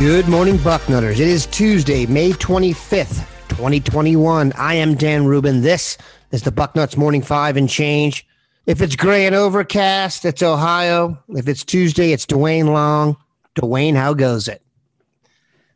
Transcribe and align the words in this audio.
Good 0.00 0.28
morning, 0.28 0.56
Bucknutters. 0.56 1.12
It 1.12 1.20
is 1.20 1.44
Tuesday, 1.44 2.06
May 2.06 2.30
25th, 2.30 3.18
2021. 3.50 4.50
I 4.54 4.72
am 4.72 4.94
Dan 4.94 5.26
Rubin. 5.26 5.60
This 5.60 5.98
is 6.30 6.40
the 6.42 6.50
Bucknuts 6.50 6.96
Morning 6.96 7.20
Five 7.20 7.58
and 7.58 7.68
Change. 7.68 8.26
If 8.64 8.80
it's 8.80 8.96
gray 8.96 9.26
and 9.26 9.34
overcast, 9.34 10.24
it's 10.24 10.42
Ohio. 10.42 11.22
If 11.28 11.48
it's 11.48 11.64
Tuesday, 11.64 12.12
it's 12.12 12.24
Dwayne 12.24 12.72
Long. 12.72 13.18
Dwayne, 13.56 13.94
how 13.94 14.14
goes 14.14 14.48
it? 14.48 14.62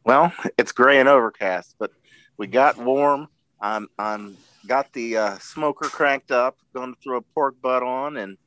Well, 0.05 0.33
it's 0.57 0.73
gray 0.73 1.01
and 1.01 1.09
overcast, 1.09 1.75
but 1.79 1.91
we 2.39 2.47
got 2.47 2.79
warm. 2.79 3.29
I'm, 3.61 3.89
I'm 3.99 4.39
got 4.67 4.91
the 4.95 5.19
uh, 5.19 5.39
smoker 5.39 5.91
cranked 5.91 6.31
up. 6.31 6.57
Going 6.73 6.95
to 6.95 7.01
throw 7.03 7.19
a 7.19 7.21
pork 7.21 7.57
butt 7.61 7.83
on, 7.83 8.17
and 8.17 8.39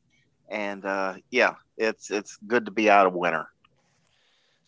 and 0.49 0.83
uh, 0.83 1.17
yeah, 1.29 1.53
it's 1.77 2.09
it's 2.09 2.39
good 2.47 2.65
to 2.65 2.71
be 2.71 2.89
out 2.89 3.05
of 3.05 3.13
winter. 3.13 3.47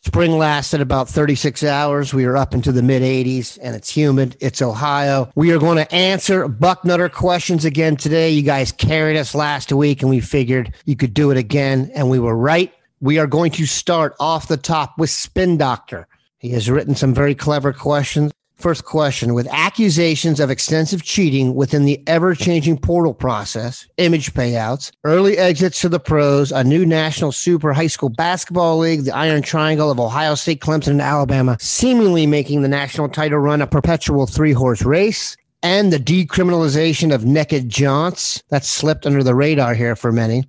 Spring 0.06 0.38
lasted 0.38 0.80
about 0.80 1.10
36 1.10 1.62
hours. 1.62 2.14
We 2.14 2.24
are 2.24 2.38
up 2.38 2.54
into 2.54 2.72
the 2.72 2.82
mid 2.82 3.02
80s 3.02 3.60
and 3.62 3.76
it's 3.76 3.90
humid. 3.90 4.38
It's 4.40 4.62
Ohio. 4.62 5.30
We 5.36 5.52
are 5.52 5.60
going 5.60 5.76
to 5.76 5.94
answer 5.94 6.48
Bucknutter 6.48 7.12
questions 7.12 7.66
again 7.66 7.98
today. 7.98 8.30
You 8.30 8.42
guys 8.42 8.72
carried 8.72 9.18
us 9.18 9.36
last 9.36 9.74
week 9.74 10.02
and 10.02 10.10
we 10.10 10.22
figured 10.22 10.74
you 10.86 10.96
could 10.96 11.14
do 11.14 11.32
it 11.32 11.38
again. 11.38 11.92
And 11.94 12.10
we 12.10 12.18
were 12.18 12.36
right. 12.36 12.74
We 13.02 13.20
are 13.20 13.28
going 13.28 13.52
to 13.52 13.66
start 13.66 14.16
off 14.22 14.48
the 14.48 14.56
top 14.56 14.98
with 14.98 15.10
Spin 15.10 15.58
Doctor. 15.58 16.08
He 16.38 16.52
has 16.52 16.70
written 16.70 16.96
some 16.96 17.14
very 17.14 17.36
clever 17.36 17.74
questions. 17.74 18.32
First 18.60 18.84
question 18.84 19.34
With 19.34 19.48
accusations 19.52 20.42
of 20.42 20.50
extensive 20.50 21.02
cheating 21.02 21.56
within 21.56 21.86
the 21.86 22.04
ever 22.08 22.36
changing 22.36 22.78
portal 22.78 23.14
process, 23.14 23.88
image 23.96 24.34
payouts, 24.34 24.92
early 25.06 25.38
exits 25.38 25.80
to 25.80 25.88
the 25.88 26.00
pros, 26.00 26.52
a 26.52 26.62
new 26.62 26.86
national 26.86 27.32
super 27.32 27.72
high 27.72 27.88
school 27.88 28.10
basketball 28.10 28.78
league, 28.78 29.06
the 29.06 29.16
Iron 29.16 29.44
Triangle 29.44 29.90
of 29.90 29.98
Ohio 29.98 30.36
State, 30.36 30.60
Clemson, 30.60 30.90
and 30.90 31.02
Alabama, 31.02 31.56
seemingly 31.62 32.28
making 32.28 32.62
the 32.62 32.68
national 32.68 33.08
title 33.08 33.40
run 33.40 33.62
a 33.62 33.68
perpetual 33.68 34.28
three 34.28 34.52
horse 34.52 34.82
race, 34.82 35.38
and 35.64 35.94
the 35.94 35.98
decriminalization 35.98 37.16
of 37.16 37.24
naked 37.24 37.70
jaunts 37.70 38.44
that 38.50 38.66
slipped 38.66 39.06
under 39.06 39.24
the 39.24 39.36
radar 39.36 39.74
here 39.74 39.96
for 39.96 40.12
many. 40.12 40.44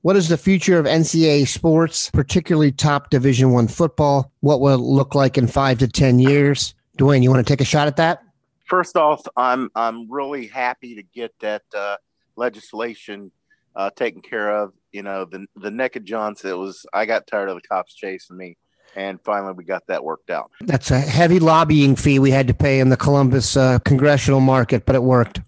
What 0.00 0.16
is 0.16 0.28
the 0.28 0.36
future 0.36 0.80
of 0.80 0.86
NCAA 0.86 1.46
sports, 1.46 2.10
particularly 2.10 2.72
top 2.72 3.10
Division 3.10 3.52
One 3.52 3.68
football? 3.68 4.32
What 4.40 4.60
will 4.60 4.74
it 4.74 4.78
look 4.78 5.14
like 5.14 5.38
in 5.38 5.46
five 5.46 5.78
to 5.78 5.86
ten 5.86 6.18
years? 6.18 6.74
Dwayne, 7.02 7.22
you 7.22 7.30
want 7.30 7.44
to 7.44 7.52
take 7.52 7.60
a 7.60 7.64
shot 7.64 7.88
at 7.88 7.96
that? 7.96 8.22
First 8.66 8.96
off, 8.96 9.26
I'm 9.36 9.70
I'm 9.74 10.10
really 10.10 10.46
happy 10.46 10.94
to 10.94 11.02
get 11.02 11.34
that 11.40 11.62
uh, 11.76 11.96
legislation 12.36 13.32
uh, 13.74 13.90
taken 13.90 14.22
care 14.22 14.56
of. 14.56 14.72
You 14.92 15.02
know, 15.02 15.24
the 15.24 15.46
the 15.56 15.70
naked 15.70 16.04
Johnson. 16.04 16.50
It 16.50 16.58
was 16.58 16.86
I 16.92 17.04
got 17.04 17.26
tired 17.26 17.48
of 17.48 17.56
the 17.56 17.68
cops 17.68 17.92
chasing 17.94 18.36
me, 18.36 18.56
and 18.94 19.20
finally 19.24 19.52
we 19.52 19.64
got 19.64 19.84
that 19.88 20.04
worked 20.04 20.30
out. 20.30 20.52
That's 20.60 20.92
a 20.92 21.00
heavy 21.00 21.40
lobbying 21.40 21.96
fee 21.96 22.20
we 22.20 22.30
had 22.30 22.46
to 22.46 22.54
pay 22.54 22.78
in 22.78 22.88
the 22.88 22.96
Columbus 22.96 23.56
uh, 23.56 23.80
congressional 23.80 24.40
market, 24.40 24.86
but 24.86 24.94
it 24.94 25.02
worked. 25.02 25.40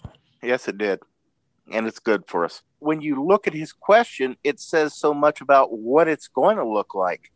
Yes, 0.43 0.67
it 0.67 0.77
did, 0.77 0.99
and 1.73 1.87
it's 1.87 2.01
good 2.01 2.25
for 2.27 2.45
us. 2.45 2.63
When 2.81 3.01
you 3.01 3.25
look 3.25 3.47
at 3.47 3.55
his 3.55 3.73
question, 3.73 4.37
it 4.43 4.59
says 4.59 4.95
so 4.95 5.15
much 5.15 5.41
about 5.41 5.73
what 5.73 6.09
it's 6.09 6.27
going 6.27 6.57
to 6.57 6.69
look 6.69 6.95
like. 6.97 7.31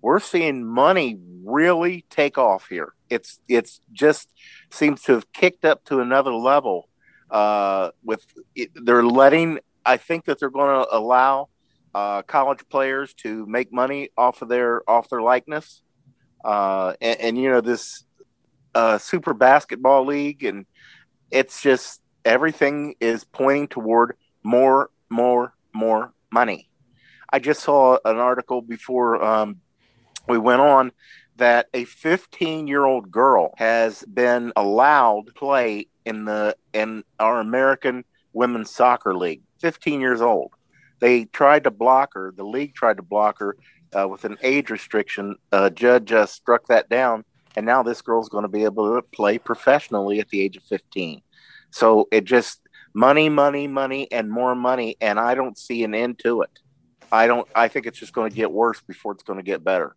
We're 0.00 0.20
seeing 0.20 0.64
money 0.64 1.18
really 1.44 2.04
take 2.10 2.38
off 2.38 2.68
here 2.68 2.94
it's 3.10 3.40
it's 3.48 3.80
just 3.92 4.32
seems 4.70 5.02
to 5.02 5.12
have 5.12 5.32
kicked 5.32 5.64
up 5.64 5.84
to 5.84 6.00
another 6.00 6.32
level. 6.32 6.88
Uh, 7.30 7.90
with 8.02 8.24
it, 8.54 8.70
they're 8.74 9.02
letting, 9.02 9.58
I 9.84 9.98
think 9.98 10.24
that 10.24 10.40
they're 10.40 10.48
going 10.48 10.82
to 10.82 10.96
allow 10.96 11.48
uh, 11.94 12.22
college 12.22 12.60
players 12.70 13.12
to 13.14 13.44
make 13.46 13.72
money 13.72 14.10
off 14.16 14.40
of 14.40 14.48
their 14.48 14.88
off 14.88 15.10
their 15.10 15.20
likeness, 15.20 15.82
uh, 16.44 16.94
and, 17.00 17.20
and 17.20 17.38
you 17.38 17.50
know 17.50 17.60
this 17.60 18.04
uh, 18.74 18.98
super 18.98 19.34
basketball 19.34 20.06
league, 20.06 20.44
and 20.44 20.64
it's 21.30 21.62
just 21.62 22.00
everything 22.24 22.94
is 23.00 23.24
pointing 23.24 23.68
toward 23.68 24.16
more, 24.42 24.90
more, 25.10 25.54
more 25.74 26.12
money. 26.32 26.70
I 27.30 27.38
just 27.38 27.60
saw 27.60 27.98
an 28.04 28.16
article 28.16 28.62
before 28.62 29.22
um, 29.22 29.60
we 30.28 30.38
went 30.38 30.60
on 30.60 30.92
that 31.38 31.68
a 31.72 31.84
15 31.84 32.66
year 32.66 32.84
old 32.84 33.10
girl 33.10 33.54
has 33.56 34.02
been 34.02 34.52
allowed 34.56 35.26
to 35.26 35.32
play 35.32 35.86
in 36.04 36.24
the 36.24 36.56
in 36.72 37.04
our 37.18 37.40
American 37.40 38.04
women's 38.32 38.70
soccer 38.70 39.16
league. 39.16 39.42
15 39.60 40.00
years 40.00 40.20
old. 40.20 40.52
They 41.00 41.24
tried 41.26 41.64
to 41.64 41.70
block 41.70 42.14
her. 42.14 42.32
The 42.36 42.44
league 42.44 42.74
tried 42.74 42.96
to 42.96 43.02
block 43.02 43.38
her 43.38 43.56
uh, 43.96 44.08
with 44.08 44.24
an 44.24 44.36
age 44.42 44.70
restriction. 44.70 45.36
A 45.52 45.70
judge 45.70 46.12
uh, 46.12 46.26
struck 46.26 46.66
that 46.66 46.88
down, 46.88 47.24
and 47.56 47.64
now 47.64 47.82
this 47.82 48.02
girl's 48.02 48.28
going 48.28 48.42
to 48.42 48.48
be 48.48 48.64
able 48.64 48.94
to 48.94 49.02
play 49.02 49.38
professionally 49.38 50.20
at 50.20 50.28
the 50.28 50.40
age 50.40 50.56
of 50.56 50.64
15. 50.64 51.22
So 51.70 52.08
it 52.10 52.24
just 52.24 52.60
money, 52.94 53.28
money, 53.28 53.68
money, 53.68 54.10
and 54.10 54.30
more 54.30 54.56
money, 54.56 54.96
and 55.00 55.20
I 55.20 55.34
don't 55.34 55.56
see 55.56 55.84
an 55.84 55.94
end 55.94 56.18
to 56.20 56.42
it. 56.42 56.58
I 57.12 57.26
don't. 57.28 57.48
I 57.54 57.68
think 57.68 57.86
it's 57.86 57.98
just 57.98 58.12
going 58.12 58.30
to 58.30 58.36
get 58.36 58.50
worse 58.50 58.80
before 58.80 59.12
it's 59.12 59.22
going 59.22 59.38
to 59.38 59.44
get 59.44 59.62
better 59.62 59.94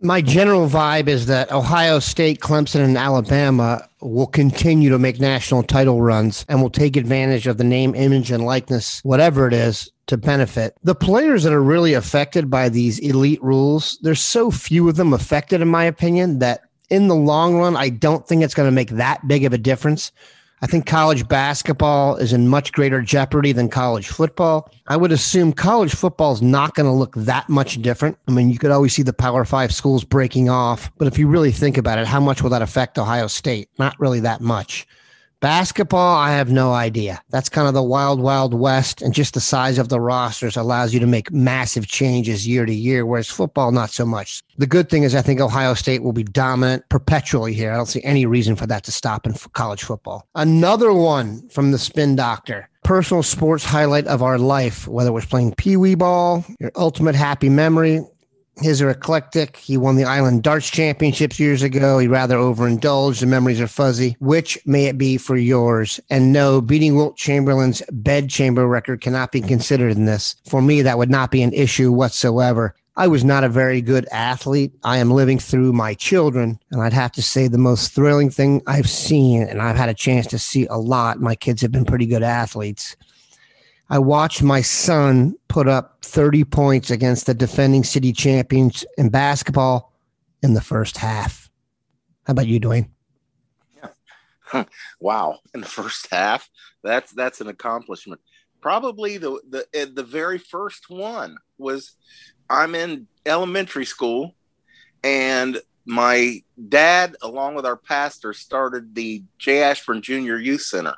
my 0.00 0.20
general 0.20 0.68
vibe 0.68 1.08
is 1.08 1.26
that 1.26 1.50
Ohio 1.50 1.98
State, 1.98 2.40
Clemson, 2.40 2.84
and 2.84 2.96
Alabama 2.96 3.88
will 4.00 4.26
continue 4.26 4.90
to 4.90 4.98
make 4.98 5.20
national 5.20 5.62
title 5.62 6.00
runs 6.00 6.44
and 6.48 6.62
will 6.62 6.70
take 6.70 6.96
advantage 6.96 7.46
of 7.46 7.58
the 7.58 7.64
name, 7.64 7.94
image, 7.94 8.30
and 8.30 8.44
likeness, 8.44 9.00
whatever 9.02 9.46
it 9.46 9.52
is, 9.52 9.90
to 10.06 10.16
benefit. 10.16 10.76
The 10.84 10.94
players 10.94 11.42
that 11.42 11.52
are 11.52 11.62
really 11.62 11.94
affected 11.94 12.48
by 12.48 12.68
these 12.68 12.98
elite 13.00 13.42
rules, 13.42 13.98
there's 14.02 14.20
so 14.20 14.50
few 14.50 14.88
of 14.88 14.96
them 14.96 15.12
affected, 15.12 15.60
in 15.60 15.68
my 15.68 15.84
opinion, 15.84 16.38
that 16.38 16.62
in 16.90 17.08
the 17.08 17.16
long 17.16 17.56
run, 17.56 17.76
I 17.76 17.90
don't 17.90 18.26
think 18.26 18.42
it's 18.42 18.54
going 18.54 18.68
to 18.68 18.74
make 18.74 18.90
that 18.90 19.26
big 19.26 19.44
of 19.44 19.52
a 19.52 19.58
difference. 19.58 20.12
I 20.60 20.66
think 20.66 20.86
college 20.86 21.28
basketball 21.28 22.16
is 22.16 22.32
in 22.32 22.48
much 22.48 22.72
greater 22.72 23.00
jeopardy 23.00 23.52
than 23.52 23.68
college 23.68 24.08
football. 24.08 24.70
I 24.88 24.96
would 24.96 25.12
assume 25.12 25.52
college 25.52 25.94
football 25.94 26.32
is 26.32 26.42
not 26.42 26.74
going 26.74 26.86
to 26.86 26.92
look 26.92 27.14
that 27.14 27.48
much 27.48 27.80
different. 27.80 28.18
I 28.26 28.32
mean, 28.32 28.50
you 28.50 28.58
could 28.58 28.72
always 28.72 28.92
see 28.92 29.02
the 29.02 29.12
Power 29.12 29.44
Five 29.44 29.72
schools 29.72 30.02
breaking 30.02 30.48
off, 30.48 30.90
but 30.98 31.06
if 31.06 31.16
you 31.16 31.28
really 31.28 31.52
think 31.52 31.78
about 31.78 31.98
it, 31.98 32.06
how 32.06 32.20
much 32.20 32.42
will 32.42 32.50
that 32.50 32.62
affect 32.62 32.98
Ohio 32.98 33.28
State? 33.28 33.68
Not 33.78 33.98
really 34.00 34.20
that 34.20 34.40
much. 34.40 34.86
Basketball, 35.40 36.16
I 36.16 36.32
have 36.32 36.50
no 36.50 36.72
idea. 36.72 37.22
That's 37.30 37.48
kind 37.48 37.68
of 37.68 37.74
the 37.74 37.82
wild, 37.82 38.20
wild 38.20 38.54
west, 38.54 39.00
and 39.00 39.14
just 39.14 39.34
the 39.34 39.40
size 39.40 39.78
of 39.78 39.88
the 39.88 40.00
rosters 40.00 40.56
allows 40.56 40.92
you 40.92 40.98
to 40.98 41.06
make 41.06 41.30
massive 41.30 41.86
changes 41.86 42.44
year 42.44 42.66
to 42.66 42.74
year, 42.74 43.06
whereas 43.06 43.30
football, 43.30 43.70
not 43.70 43.90
so 43.90 44.04
much. 44.04 44.42
The 44.56 44.66
good 44.66 44.88
thing 44.90 45.04
is, 45.04 45.14
I 45.14 45.22
think 45.22 45.40
Ohio 45.40 45.74
State 45.74 46.02
will 46.02 46.12
be 46.12 46.24
dominant 46.24 46.88
perpetually 46.88 47.54
here. 47.54 47.70
I 47.70 47.76
don't 47.76 47.86
see 47.86 48.02
any 48.02 48.26
reason 48.26 48.56
for 48.56 48.66
that 48.66 48.82
to 48.84 48.92
stop 48.92 49.26
in 49.26 49.34
college 49.52 49.84
football. 49.84 50.26
Another 50.34 50.92
one 50.92 51.48
from 51.50 51.70
the 51.70 51.78
spin 51.78 52.16
doctor 52.16 52.68
personal 52.82 53.22
sports 53.22 53.64
highlight 53.64 54.06
of 54.06 54.22
our 54.22 54.38
life, 54.38 54.88
whether 54.88 55.10
it 55.10 55.12
was 55.12 55.26
playing 55.26 55.54
pee 55.56 55.76
wee 55.76 55.94
ball, 55.94 56.42
your 56.58 56.72
ultimate 56.74 57.14
happy 57.14 57.50
memory. 57.50 58.00
His 58.60 58.82
are 58.82 58.90
eclectic. 58.90 59.56
He 59.56 59.76
won 59.76 59.96
the 59.96 60.04
Island 60.04 60.42
Darts 60.42 60.68
Championships 60.70 61.38
years 61.38 61.62
ago. 61.62 61.98
He 61.98 62.08
rather 62.08 62.36
overindulged. 62.36 63.20
The 63.20 63.26
memories 63.26 63.60
are 63.60 63.68
fuzzy. 63.68 64.16
Which 64.18 64.58
may 64.66 64.86
it 64.86 64.98
be 64.98 65.16
for 65.16 65.36
yours? 65.36 66.00
And 66.10 66.32
no, 66.32 66.60
beating 66.60 66.96
Wilt 66.96 67.16
Chamberlain's 67.16 67.82
bedchamber 67.90 68.66
record 68.66 69.00
cannot 69.00 69.32
be 69.32 69.40
considered 69.40 69.92
in 69.92 70.06
this. 70.06 70.36
For 70.46 70.60
me, 70.60 70.82
that 70.82 70.98
would 70.98 71.10
not 71.10 71.30
be 71.30 71.42
an 71.42 71.52
issue 71.52 71.92
whatsoever. 71.92 72.74
I 72.96 73.06
was 73.06 73.22
not 73.22 73.44
a 73.44 73.48
very 73.48 73.80
good 73.80 74.08
athlete. 74.10 74.72
I 74.82 74.98
am 74.98 75.12
living 75.12 75.38
through 75.38 75.72
my 75.72 75.94
children. 75.94 76.58
And 76.72 76.82
I'd 76.82 76.92
have 76.92 77.12
to 77.12 77.22
say 77.22 77.46
the 77.46 77.56
most 77.56 77.92
thrilling 77.92 78.28
thing 78.28 78.60
I've 78.66 78.90
seen, 78.90 79.44
and 79.44 79.62
I've 79.62 79.76
had 79.76 79.88
a 79.88 79.94
chance 79.94 80.26
to 80.28 80.38
see 80.38 80.66
a 80.66 80.78
lot. 80.78 81.20
My 81.20 81.36
kids 81.36 81.62
have 81.62 81.70
been 81.70 81.84
pretty 81.84 82.06
good 82.06 82.24
athletes. 82.24 82.96
I 83.90 83.98
watched 83.98 84.42
my 84.42 84.60
son 84.60 85.34
put 85.48 85.66
up 85.66 85.98
30 86.02 86.44
points 86.44 86.90
against 86.90 87.26
the 87.26 87.34
defending 87.34 87.84
city 87.84 88.12
champions 88.12 88.84
in 88.98 89.08
basketball 89.08 89.92
in 90.42 90.54
the 90.54 90.60
first 90.60 90.98
half. 90.98 91.50
How 92.26 92.32
about 92.32 92.46
you, 92.46 92.60
Dwayne? 92.60 92.90
Yeah. 94.52 94.64
wow. 95.00 95.38
In 95.54 95.60
the 95.60 95.66
first 95.66 96.08
half, 96.10 96.48
that's 96.82 97.12
that's 97.12 97.40
an 97.40 97.48
accomplishment. 97.48 98.20
Probably 98.60 99.16
the 99.16 99.40
the 99.48 99.90
the 99.94 100.02
very 100.02 100.38
first 100.38 100.90
one 100.90 101.38
was 101.56 101.94
I'm 102.50 102.74
in 102.74 103.06
elementary 103.24 103.86
school, 103.86 104.34
and 105.02 105.60
my 105.86 106.42
dad, 106.68 107.16
along 107.22 107.54
with 107.54 107.64
our 107.64 107.76
pastor, 107.76 108.34
started 108.34 108.94
the 108.94 109.22
J. 109.38 109.62
Ashburn 109.62 110.02
Junior 110.02 110.36
Youth 110.36 110.60
Center. 110.60 110.96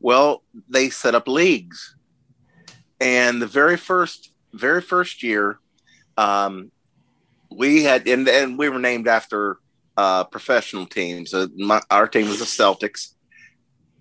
Well, 0.00 0.42
they 0.68 0.90
set 0.90 1.14
up 1.14 1.26
leagues, 1.26 1.96
and 3.00 3.40
the 3.40 3.46
very 3.46 3.76
first, 3.76 4.32
very 4.52 4.80
first 4.80 5.22
year, 5.22 5.58
um, 6.16 6.70
we 7.50 7.84
had, 7.84 8.06
and, 8.06 8.28
and 8.28 8.58
we 8.58 8.68
were 8.68 8.78
named 8.78 9.08
after 9.08 9.58
uh, 9.96 10.24
professional 10.24 10.86
teams. 10.86 11.32
Uh, 11.32 11.46
my, 11.56 11.80
our 11.90 12.06
team 12.06 12.28
was 12.28 12.38
the 12.38 12.44
Celtics, 12.44 13.14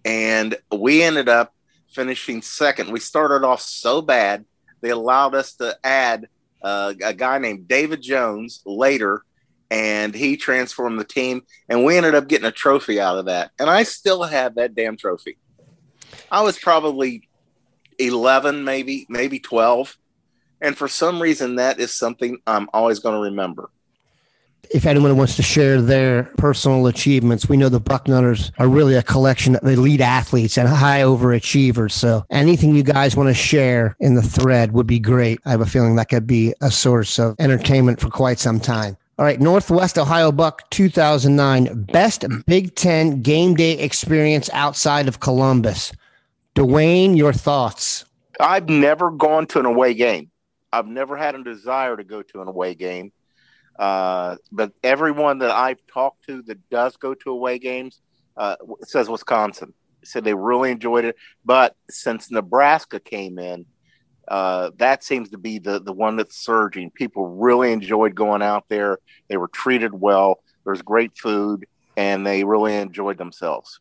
and 0.06 0.56
we 0.72 1.04
ended 1.04 1.30
up 1.30 1.54
finishing 1.90 2.42
second. 2.42 2.92
We 2.92 3.00
started 3.00 3.46
off 3.46 3.62
so 3.62 4.02
bad 4.02 4.46
they 4.82 4.90
allowed 4.90 5.36
us 5.36 5.54
to 5.56 5.78
add 5.84 6.28
uh, 6.62 6.94
a 7.04 7.14
guy 7.14 7.38
named 7.38 7.68
David 7.68 8.02
Jones 8.02 8.62
later, 8.66 9.24
and 9.70 10.14
he 10.14 10.38
transformed 10.38 11.00
the 11.00 11.06
team, 11.06 11.42
and 11.70 11.84
we 11.84 11.98
ended 11.98 12.16
up 12.16 12.28
getting 12.28 12.48
a 12.48 12.52
trophy 12.52 13.00
out 13.00 13.18
of 13.18 13.26
that. 13.26 13.52
And 13.60 13.70
I 13.70 13.84
still 13.84 14.24
have 14.24 14.56
that 14.56 14.76
damn 14.76 14.98
trophy. 14.98 15.38
I 16.32 16.42
was 16.42 16.58
probably 16.58 17.27
11, 18.00 18.64
maybe, 18.64 19.06
maybe 19.10 19.40
12. 19.40 19.98
And 20.62 20.78
for 20.78 20.88
some 20.88 21.22
reason, 21.22 21.56
that 21.56 21.80
is 21.80 21.94
something 21.94 22.40
I'm 22.48 22.70
always 22.74 23.00
going 23.00 23.16
to 23.16 23.22
remember 23.22 23.70
if 24.72 24.86
anyone 24.86 25.18
wants 25.18 25.36
to 25.36 25.44
share 25.44 25.82
their 25.82 26.24
personal 26.38 26.88
achievements, 26.88 27.48
we 27.48 27.58
know 27.58 27.70
the 27.70 27.82
Bucknutters 27.82 28.52
are 28.60 28.68
really 28.68 28.96
a 28.96 29.04
collection 29.04 29.56
of 29.56 29.68
elite 29.68 30.02
athletes 30.02 30.58
and 30.58 30.68
high 30.68 31.02
overachievers. 31.02 31.92
So 31.92 32.26
anything 32.30 32.76
you 32.76 32.84
guys 32.84 33.16
want 33.16 33.30
to 33.30 33.34
share 33.34 33.96
in 34.00 34.16
the 34.16 34.22
thread 34.22 34.74
would 34.74 34.88
be 34.88 35.00
great. 35.00 35.40
I 35.46 35.52
have 35.52 35.62
a 35.62 35.66
feeling 35.66 35.96
that 35.96 36.10
could 36.10 36.28
be 36.28 36.54
a 36.62 36.72
source 36.72 37.20
of 37.20 37.36
entertainment 37.40 38.00
for 38.00 38.10
quite 38.10 38.40
some 38.40 38.60
time. 38.60 38.98
All 39.20 39.26
right, 39.26 39.42
Northwest 39.42 39.98
Ohio 39.98 40.32
Buck 40.32 40.70
2009, 40.70 41.84
best 41.86 42.24
Big 42.46 42.76
Ten 42.76 43.22
game 43.24 43.56
day 43.56 43.72
experience 43.80 44.48
outside 44.54 45.08
of 45.08 45.22
Columbus. 45.22 45.92
Dwayne, 46.58 47.16
your 47.16 47.34
thoughts? 47.34 48.06
I've 48.40 48.68
never 48.68 49.12
gone 49.12 49.46
to 49.48 49.60
an 49.60 49.68
away 49.68 49.94
game. 49.94 50.32
I've 50.74 50.88
never 50.88 51.16
had 51.16 51.36
a 51.36 51.44
desire 51.44 51.96
to 51.96 52.04
go 52.04 52.24
to 52.24 52.42
an 52.42 52.48
away 52.48 52.74
game. 52.74 53.12
Uh, 53.78 54.38
but 54.52 54.72
everyone 54.84 55.38
that 55.38 55.52
I've 55.52 55.78
talked 55.86 56.26
to 56.26 56.42
that 56.48 56.68
does 56.72 56.98
go 56.98 57.14
to 57.14 57.30
away 57.30 57.60
games 57.60 58.02
uh, 58.38 58.56
says 58.82 59.08
Wisconsin. 59.08 59.76
Said 60.04 60.24
they 60.24 60.34
really 60.34 60.72
enjoyed 60.72 61.06
it. 61.06 61.16
But 61.46 61.76
since 61.92 62.32
Nebraska 62.32 63.00
came 63.00 63.38
in, 63.38 63.68
uh, 64.28 64.72
that 64.78 65.04
seems 65.04 65.30
to 65.30 65.38
be 65.38 65.60
the, 65.60 65.80
the 65.80 65.94
one 65.94 66.16
that's 66.16 66.44
surging. 66.44 66.90
People 66.90 67.28
really 67.28 67.72
enjoyed 67.72 68.16
going 68.16 68.42
out 68.42 68.68
there. 68.68 68.98
They 69.28 69.38
were 69.38 69.50
treated 69.50 69.94
well. 69.94 70.40
There's 70.66 70.82
great 70.82 71.16
food, 71.20 71.68
and 71.96 72.26
they 72.26 72.44
really 72.44 72.76
enjoyed 72.78 73.20
themselves 73.20 73.80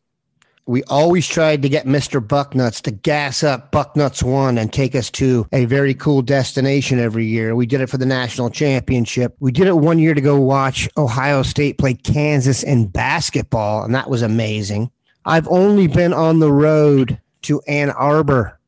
we 0.67 0.83
always 0.83 1.25
tried 1.25 1.61
to 1.61 1.69
get 1.69 1.85
Mr. 1.85 2.25
Bucknuts 2.25 2.81
to 2.81 2.91
gas 2.91 3.41
up 3.41 3.71
Bucknuts 3.71 4.21
One 4.21 4.57
and 4.57 4.71
take 4.71 4.95
us 4.95 5.09
to 5.11 5.47
a 5.53 5.63
very 5.63 5.93
cool 5.93 6.21
destination 6.21 6.99
every 6.99 7.25
year. 7.25 7.55
We 7.55 7.65
did 7.65 7.79
it 7.79 7.89
for 7.89 7.97
the 7.97 8.05
national 8.05 8.49
championship. 8.49 9.35
We 9.39 9.53
did 9.53 9.67
it 9.67 9.77
one 9.77 9.97
year 9.97 10.13
to 10.13 10.19
go 10.19 10.39
watch 10.39 10.89
Ohio 10.97 11.41
State 11.41 11.77
play 11.77 11.93
Kansas 11.93 12.63
in 12.63 12.87
basketball, 12.87 13.83
and 13.83 13.95
that 13.95 14.09
was 14.09 14.21
amazing. 14.21 14.91
I've 15.25 15.47
only 15.47 15.87
been 15.87 16.13
on 16.13 16.39
the 16.39 16.51
road 16.51 17.19
to 17.43 17.61
Ann 17.67 17.89
Arbor. 17.91 18.59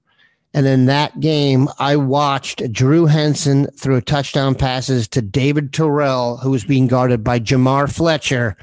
And 0.53 0.65
in 0.65 0.87
that 0.87 1.19
game, 1.19 1.67
I 1.77 1.95
watched 1.97 2.71
Drew 2.71 3.05
Henson 3.05 3.67
throw 3.77 3.99
touchdown 3.99 4.55
passes 4.55 5.07
to 5.09 5.21
David 5.21 5.73
Terrell, 5.73 6.37
who 6.37 6.49
was 6.49 6.63
being 6.63 6.87
guarded 6.87 7.23
by 7.23 7.39
Jamar 7.39 7.93
Fletcher. 7.93 8.57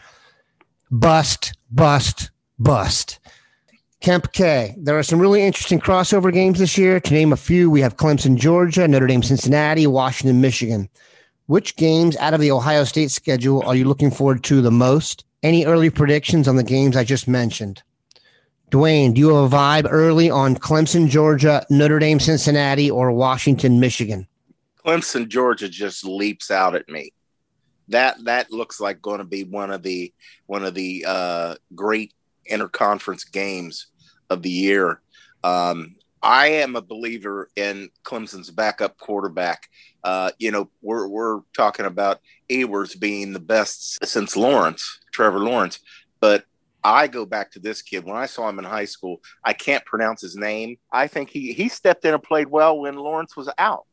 Bust, 0.90 1.52
bust, 1.70 2.30
bust. 2.58 3.18
Kemp 4.00 4.32
K. 4.32 4.74
There 4.78 4.98
are 4.98 5.02
some 5.02 5.18
really 5.18 5.42
interesting 5.42 5.80
crossover 5.80 6.32
games 6.32 6.58
this 6.58 6.76
year. 6.76 7.00
To 7.00 7.14
name 7.14 7.32
a 7.32 7.36
few, 7.36 7.70
we 7.70 7.80
have 7.80 7.96
Clemson, 7.96 8.36
Georgia, 8.36 8.86
Notre 8.86 9.06
Dame, 9.06 9.22
Cincinnati, 9.22 9.86
Washington, 9.86 10.40
Michigan. 10.40 10.88
Which 11.46 11.76
games 11.76 12.16
out 12.16 12.34
of 12.34 12.40
the 12.40 12.50
Ohio 12.50 12.84
State 12.84 13.10
schedule 13.10 13.62
are 13.66 13.74
you 13.74 13.84
looking 13.84 14.10
forward 14.10 14.44
to 14.44 14.60
the 14.60 14.70
most? 14.70 15.24
Any 15.42 15.64
early 15.64 15.90
predictions 15.90 16.48
on 16.48 16.56
the 16.56 16.64
games 16.64 16.96
I 16.96 17.04
just 17.04 17.28
mentioned? 17.28 17.82
Dwayne, 18.70 19.14
do 19.14 19.20
you 19.20 19.34
have 19.34 19.52
a 19.52 19.56
vibe 19.56 19.86
early 19.88 20.28
on 20.28 20.56
Clemson, 20.56 21.08
Georgia, 21.08 21.64
Notre 21.70 22.00
Dame, 22.00 22.18
Cincinnati, 22.18 22.90
or 22.90 23.12
Washington, 23.12 23.78
Michigan? 23.78 24.26
Clemson, 24.84 25.28
Georgia 25.28 25.68
just 25.68 26.04
leaps 26.04 26.50
out 26.50 26.74
at 26.74 26.88
me. 26.88 27.12
That 27.88 28.16
that 28.24 28.50
looks 28.50 28.80
like 28.80 29.00
going 29.00 29.18
to 29.18 29.24
be 29.24 29.44
one 29.44 29.70
of 29.70 29.84
the 29.84 30.12
one 30.46 30.64
of 30.64 30.74
the 30.74 31.04
uh, 31.06 31.54
great 31.76 32.12
interconference 32.50 33.30
games 33.30 33.88
of 34.30 34.42
the 34.42 34.50
year. 34.50 35.00
Um, 35.44 35.96
I 36.22 36.48
am 36.48 36.76
a 36.76 36.82
believer 36.82 37.50
in 37.56 37.90
Clemson's 38.02 38.50
backup 38.50 38.98
quarterback. 38.98 39.68
Uh, 40.02 40.30
you 40.38 40.50
know, 40.50 40.70
we're 40.82 41.06
we're 41.06 41.40
talking 41.54 41.86
about 41.86 42.20
Ewers 42.48 42.94
being 42.94 43.32
the 43.32 43.40
best 43.40 44.04
since 44.04 44.36
Lawrence, 44.36 45.00
Trevor 45.12 45.40
Lawrence, 45.40 45.80
but 46.20 46.44
I 46.82 47.08
go 47.08 47.26
back 47.26 47.50
to 47.52 47.58
this 47.58 47.82
kid. 47.82 48.04
When 48.04 48.16
I 48.16 48.26
saw 48.26 48.48
him 48.48 48.58
in 48.58 48.64
high 48.64 48.84
school, 48.84 49.20
I 49.44 49.52
can't 49.52 49.84
pronounce 49.84 50.20
his 50.20 50.36
name. 50.36 50.78
I 50.92 51.08
think 51.08 51.30
he 51.30 51.52
he 51.52 51.68
stepped 51.68 52.04
in 52.04 52.14
and 52.14 52.22
played 52.22 52.48
well 52.48 52.78
when 52.78 52.96
Lawrence 52.96 53.36
was 53.36 53.50
out. 53.58 53.86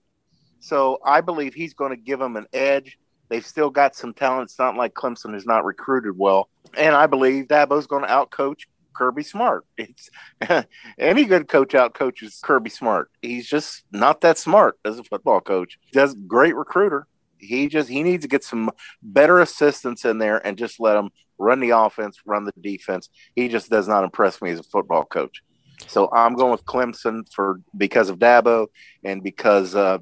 So 0.59 0.99
I 1.03 1.21
believe 1.21 1.53
he's 1.53 1.73
going 1.73 1.91
to 1.91 1.97
give 1.97 2.21
him 2.21 2.35
an 2.35 2.47
edge. 2.53 2.97
They've 3.33 3.43
still 3.43 3.71
got 3.71 3.95
some 3.95 4.13
talent. 4.13 4.43
It's 4.43 4.59
not 4.59 4.75
like 4.75 4.93
Clemson 4.93 5.33
is 5.33 5.47
not 5.47 5.65
recruited 5.65 6.15
well. 6.15 6.49
And 6.77 6.95
I 6.95 7.07
believe 7.07 7.45
Dabo's 7.45 7.87
going 7.87 8.03
to 8.03 8.07
outcoach 8.07 8.67
Kirby 8.93 9.23
Smart. 9.23 9.65
It's 9.75 10.11
any 10.99 11.25
good 11.25 11.47
coach 11.47 11.69
outcoaches 11.69 12.43
Kirby 12.43 12.69
Smart. 12.69 13.09
He's 13.23 13.47
just 13.47 13.85
not 13.91 14.21
that 14.21 14.37
smart 14.37 14.77
as 14.85 14.99
a 14.99 15.03
football 15.03 15.41
coach. 15.41 15.79
Does 15.93 16.13
great 16.13 16.55
recruiter. 16.55 17.07
He 17.39 17.69
just 17.69 17.89
he 17.89 18.03
needs 18.03 18.21
to 18.21 18.27
get 18.27 18.43
some 18.43 18.69
better 19.01 19.39
assistants 19.39 20.05
in 20.05 20.19
there 20.19 20.37
and 20.45 20.55
just 20.55 20.79
let 20.79 20.95
him 20.95 21.09
run 21.39 21.59
the 21.59 21.71
offense, 21.71 22.19
run 22.27 22.45
the 22.45 22.53
defense. 22.61 23.09
He 23.35 23.47
just 23.47 23.67
does 23.67 23.87
not 23.87 24.03
impress 24.03 24.43
me 24.43 24.51
as 24.51 24.59
a 24.59 24.63
football 24.63 25.05
coach. 25.05 25.41
So 25.87 26.07
I'm 26.13 26.35
going 26.35 26.51
with 26.51 26.65
Clemson 26.65 27.23
for 27.33 27.61
because 27.75 28.09
of 28.09 28.19
Dabo 28.19 28.67
and 29.03 29.23
because 29.23 29.73
uh, 29.73 29.97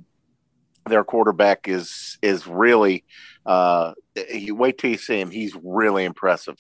their 0.88 1.04
quarterback 1.04 1.68
is 1.68 2.18
is 2.22 2.48
really 2.48 3.04
uh, 3.46 3.94
you 4.34 4.56
wait 4.56 4.78
till 4.78 4.92
you 4.92 4.98
see 4.98 5.20
him. 5.20 5.32
He's 5.32 5.56
really 5.64 6.04
impressive. 6.04 6.58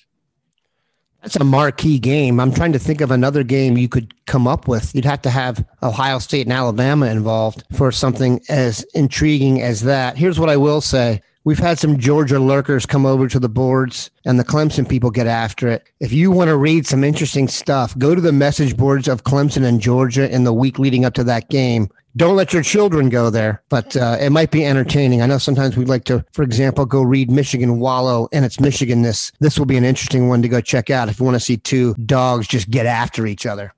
That's 1.21 1.35
a 1.35 1.43
marquee 1.43 1.99
game. 1.99 2.39
I'm 2.39 2.51
trying 2.51 2.73
to 2.73 2.79
think 2.79 2.99
of 2.99 3.11
another 3.11 3.43
game 3.43 3.77
you 3.77 3.87
could 3.87 4.13
come 4.25 4.47
up 4.47 4.67
with. 4.67 4.95
You'd 4.95 5.05
have 5.05 5.21
to 5.21 5.29
have 5.29 5.63
Ohio 5.83 6.17
State 6.17 6.47
and 6.47 6.53
Alabama 6.53 7.05
involved 7.07 7.63
for 7.73 7.91
something 7.91 8.41
as 8.49 8.83
intriguing 8.95 9.61
as 9.61 9.81
that. 9.81 10.17
Here's 10.17 10.39
what 10.39 10.49
I 10.49 10.57
will 10.57 10.81
say. 10.81 11.21
We've 11.43 11.59
had 11.59 11.79
some 11.79 11.97
Georgia 11.97 12.39
lurkers 12.39 12.85
come 12.87 13.05
over 13.05 13.27
to 13.27 13.39
the 13.39 13.49
boards 13.49 14.09
and 14.25 14.39
the 14.39 14.43
Clemson 14.43 14.87
people 14.87 15.11
get 15.11 15.27
after 15.27 15.67
it. 15.67 15.87
If 15.99 16.11
you 16.11 16.31
want 16.31 16.49
to 16.49 16.57
read 16.57 16.87
some 16.87 17.03
interesting 17.03 17.47
stuff, 17.47 17.97
go 17.97 18.15
to 18.15 18.21
the 18.21 18.31
message 18.31 18.77
boards 18.77 19.07
of 19.07 19.23
Clemson 19.23 19.63
and 19.63 19.81
Georgia 19.81 20.29
in 20.31 20.43
the 20.43 20.53
week 20.53 20.79
leading 20.79 21.05
up 21.05 21.15
to 21.15 21.23
that 21.25 21.49
game 21.49 21.89
don't 22.15 22.35
let 22.35 22.53
your 22.53 22.63
children 22.63 23.09
go 23.09 23.29
there, 23.29 23.63
but 23.69 23.95
uh, 23.95 24.17
it 24.19 24.31
might 24.31 24.51
be 24.51 24.65
entertaining. 24.65 25.21
I 25.21 25.25
know 25.25 25.37
sometimes 25.37 25.77
we'd 25.77 25.87
like 25.87 26.03
to, 26.05 26.25
for 26.33 26.43
example, 26.43 26.85
go 26.85 27.01
read 27.01 27.31
Michigan 27.31 27.79
Wallow 27.79 28.27
and 28.33 28.43
its 28.43 28.57
Michiganness. 28.57 29.31
This 29.39 29.57
will 29.57 29.65
be 29.65 29.77
an 29.77 29.85
interesting 29.85 30.27
one 30.27 30.41
to 30.41 30.49
go 30.49 30.61
check 30.61 30.89
out 30.89 31.09
if 31.09 31.19
you 31.19 31.25
want 31.25 31.35
to 31.35 31.39
see 31.39 31.57
two 31.57 31.93
dogs 31.95 32.47
just 32.47 32.69
get 32.69 32.85
after 32.85 33.25
each 33.25 33.45
other. 33.45 33.73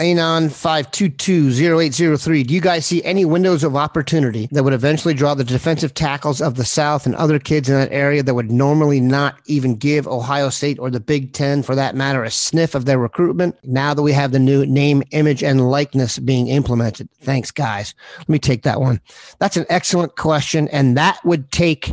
Anon5220803. 0.00 2.46
Do 2.46 2.54
you 2.54 2.60
guys 2.62 2.86
see 2.86 3.04
any 3.04 3.26
windows 3.26 3.62
of 3.62 3.76
opportunity 3.76 4.48
that 4.50 4.64
would 4.64 4.72
eventually 4.72 5.12
draw 5.12 5.34
the 5.34 5.44
defensive 5.44 5.92
tackles 5.92 6.40
of 6.40 6.54
the 6.54 6.64
South 6.64 7.04
and 7.04 7.14
other 7.16 7.38
kids 7.38 7.68
in 7.68 7.74
that 7.74 7.92
area 7.92 8.22
that 8.22 8.34
would 8.34 8.50
normally 8.50 8.98
not 8.98 9.38
even 9.44 9.76
give 9.76 10.08
Ohio 10.08 10.48
State 10.48 10.78
or 10.78 10.90
the 10.90 11.00
Big 11.00 11.34
Ten, 11.34 11.62
for 11.62 11.74
that 11.74 11.94
matter, 11.94 12.24
a 12.24 12.30
sniff 12.30 12.74
of 12.74 12.86
their 12.86 12.98
recruitment 12.98 13.58
now 13.62 13.92
that 13.92 14.02
we 14.02 14.12
have 14.12 14.32
the 14.32 14.38
new 14.38 14.64
name, 14.64 15.02
image, 15.10 15.42
and 15.42 15.70
likeness 15.70 16.18
being 16.18 16.48
implemented? 16.48 17.10
Thanks, 17.20 17.50
guys. 17.50 17.94
Let 18.18 18.30
me 18.30 18.38
take 18.38 18.62
that 18.62 18.80
one. 18.80 19.02
That's 19.38 19.58
an 19.58 19.66
excellent 19.68 20.16
question. 20.16 20.66
And 20.68 20.96
that 20.96 21.22
would 21.26 21.52
take 21.52 21.92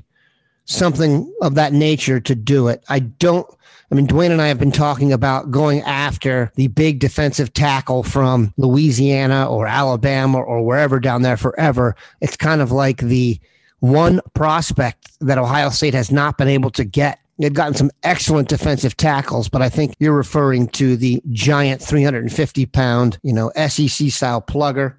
something 0.64 1.30
of 1.42 1.56
that 1.56 1.74
nature 1.74 2.20
to 2.20 2.36
do 2.36 2.68
it. 2.68 2.84
I 2.90 3.00
don't 3.00 3.48
I 3.90 3.96
mean, 3.96 4.08
Dwayne 4.08 4.32
and 4.32 4.42
I 4.42 4.48
have 4.48 4.60
been 4.60 4.72
talking 4.72 5.14
about 5.14 5.50
going 5.50 5.82
after 5.84 6.52
the 6.56 6.68
big 6.68 7.00
defensive 7.00 7.54
tackle 7.54 8.04
from 8.04 8.54
Louisiana 8.58 9.50
or 9.50 9.66
Alabama 9.66 10.40
or 10.40 10.62
wherever 10.62 11.00
down 11.00 11.22
there 11.22 11.38
forever. 11.38 11.96
It's 12.20 12.36
kind 12.36 12.60
of 12.60 12.72
like 12.72 12.98
the 12.98 13.40
one 13.80 14.20
prospect 14.34 15.18
that 15.22 15.38
Ohio 15.38 15.70
State 15.70 15.94
has 15.94 16.12
not 16.12 16.38
been 16.38 16.50
able 16.50 16.70
to 16.72 16.84
get. 16.84 17.20
They've 17.40 17.54
gotten 17.54 17.76
some 17.76 17.92
excellent 18.04 18.50
defensive 18.50 18.98
tackles, 18.98 19.48
but 19.48 19.62
I 19.62 19.70
think 19.70 19.94
you're 20.00 20.18
referring 20.18 20.68
to 20.70 20.98
the 20.98 21.22
giant 21.32 21.82
350 21.82 22.66
pound, 22.66 23.20
you 23.24 23.32
know, 23.32 23.52
SEC 23.56 24.10
style 24.10 24.42
plugger. 24.42 24.96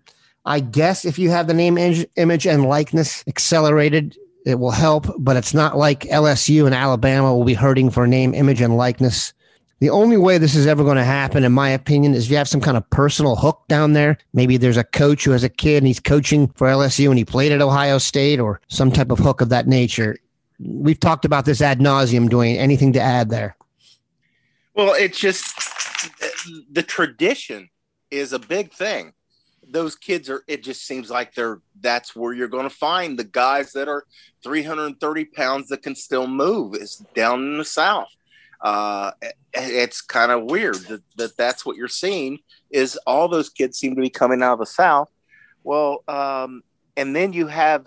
I 0.47 0.61
guess 0.61 1.05
if 1.05 1.19
you 1.19 1.29
have 1.31 1.47
the 1.47 1.53
name, 1.53 1.77
image, 1.77 2.47
and 2.47 2.65
likeness 2.65 3.23
accelerated, 3.27 4.17
it 4.49 4.59
will 4.59 4.71
help, 4.71 5.07
but 5.19 5.37
it's 5.37 5.55
not 5.55 5.77
like 5.77 6.01
LSU 6.03 6.67
and 6.67 6.75
Alabama 6.75 7.35
will 7.35 7.45
be 7.45 7.55
hurting 7.55 7.91
for 7.91 8.07
name, 8.07 8.35
image, 8.35 8.61
and 8.61 8.77
likeness. 8.77 9.33
The 9.81 9.91
only 9.91 10.17
way 10.17 10.39
this 10.39 10.57
is 10.57 10.67
ever 10.67 10.83
going 10.83 10.97
to 10.97 11.05
happen, 11.05 11.45
in 11.45 11.53
my 11.53 11.69
opinion, 11.69 12.15
is 12.15 12.25
if 12.25 12.31
you 12.31 12.37
have 12.37 12.49
some 12.49 12.61
kind 12.61 12.77
of 12.77 12.89
personal 12.91 13.37
hook 13.37 13.63
down 13.69 13.93
there. 13.93 14.19
Maybe 14.33 14.57
there's 14.57 14.77
a 14.77 14.85
coach 14.85 15.25
who 15.25 15.31
has 15.31 15.45
a 15.45 15.49
kid 15.49 15.79
and 15.79 15.87
he's 15.87 16.01
coaching 16.01 16.49
for 16.49 16.67
LSU 16.67 17.09
and 17.09 17.19
he 17.19 17.25
played 17.25 17.53
at 17.53 17.63
Ohio 17.63 17.99
State 17.99 18.41
or 18.41 18.61
some 18.69 18.91
type 18.91 19.11
of 19.11 19.19
hook 19.19 19.41
of 19.41 19.51
that 19.51 19.69
nature. 19.69 20.17
We've 20.59 20.99
talked 20.99 21.25
about 21.25 21.45
this 21.45 21.61
ad 21.61 21.79
nauseum, 21.79 22.29
Dwayne. 22.29 22.59
Anything 22.59 22.93
to 22.95 23.01
add 23.01 23.31
there? 23.31 23.57
Well, 24.75 24.95
it's 24.95 25.19
just 25.19 25.55
the 26.73 26.83
tradition 26.83 27.71
is 28.11 28.33
a 28.33 28.39
big 28.39 28.73
thing 28.73 29.13
those 29.71 29.97
kids 29.97 30.31
are 30.31 30.43
it 30.47 30.63
just 30.63 30.87
seems 30.87 31.11
like 31.11 31.35
they're 31.35 31.61
that's 31.81 32.17
where 32.17 32.33
you're 32.33 32.49
going 32.49 32.69
to 32.69 32.75
find 32.75 33.19
the 33.19 33.25
guys 33.25 33.73
that 33.73 33.89
are 33.89 34.05
330 34.43 35.25
pounds 35.27 35.69
that 35.69 35.83
can 35.83 35.95
still 35.95 36.27
move. 36.27 36.75
Is 36.75 37.05
down 37.15 37.41
in 37.41 37.59
the 37.59 37.65
south. 37.65 38.09
Uh, 38.61 39.13
it's 39.53 40.01
kind 40.01 40.33
of 40.33 40.45
weird 40.45 40.75
that, 40.75 41.03
that 41.17 41.37
that's 41.37 41.65
what 41.65 41.77
you're 41.77 41.87
seeing 41.87 42.41
is 42.71 42.99
all 43.07 43.29
those 43.29 43.49
kids 43.49 43.79
seem 43.79 43.95
to 43.95 44.01
be 44.01 44.11
coming 44.11 44.43
out 44.43 44.55
of 44.55 44.59
the 44.59 44.67
south. 44.67 45.11
Well 45.63 46.03
um, 46.09 46.63
and 46.97 47.15
then 47.15 47.33
you 47.33 47.47
have 47.47 47.87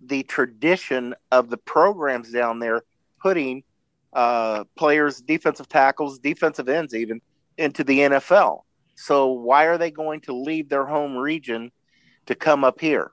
the 0.00 0.22
tradition 0.22 1.14
of 1.30 1.50
the 1.50 1.56
programs 1.56 2.32
down 2.32 2.58
there 2.60 2.82
putting 3.20 3.64
uh, 4.12 4.64
players 4.76 5.20
defensive 5.20 5.68
tackles 5.68 6.18
defensive 6.18 6.68
ends 6.68 6.94
even 6.94 7.20
into 7.58 7.84
the 7.84 7.98
nfl 7.98 8.62
so 8.98 9.28
why 9.28 9.66
are 9.66 9.78
they 9.78 9.92
going 9.92 10.20
to 10.22 10.34
leave 10.34 10.68
their 10.68 10.84
home 10.84 11.16
region 11.16 11.70
to 12.26 12.34
come 12.34 12.64
up 12.64 12.80
here? 12.80 13.12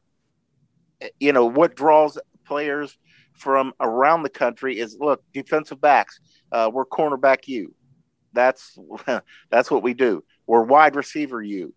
You 1.20 1.32
know, 1.32 1.46
what 1.46 1.76
draws 1.76 2.18
players 2.44 2.98
from 3.34 3.72
around 3.80 4.24
the 4.24 4.30
country 4.30 4.80
is 4.80 4.98
look, 5.00 5.22
defensive 5.32 5.80
backs, 5.80 6.20
uh, 6.52 6.72
we're 6.74 6.88
cornerback 6.88 7.48
you. 7.48 7.76
That's 8.34 8.76
that's 9.52 9.70
what 9.70 9.84
we 9.84 9.94
do. 9.94 10.24
We're 10.48 10.64
wide 10.64 10.96
receiver 10.96 11.40
you. 11.40 11.76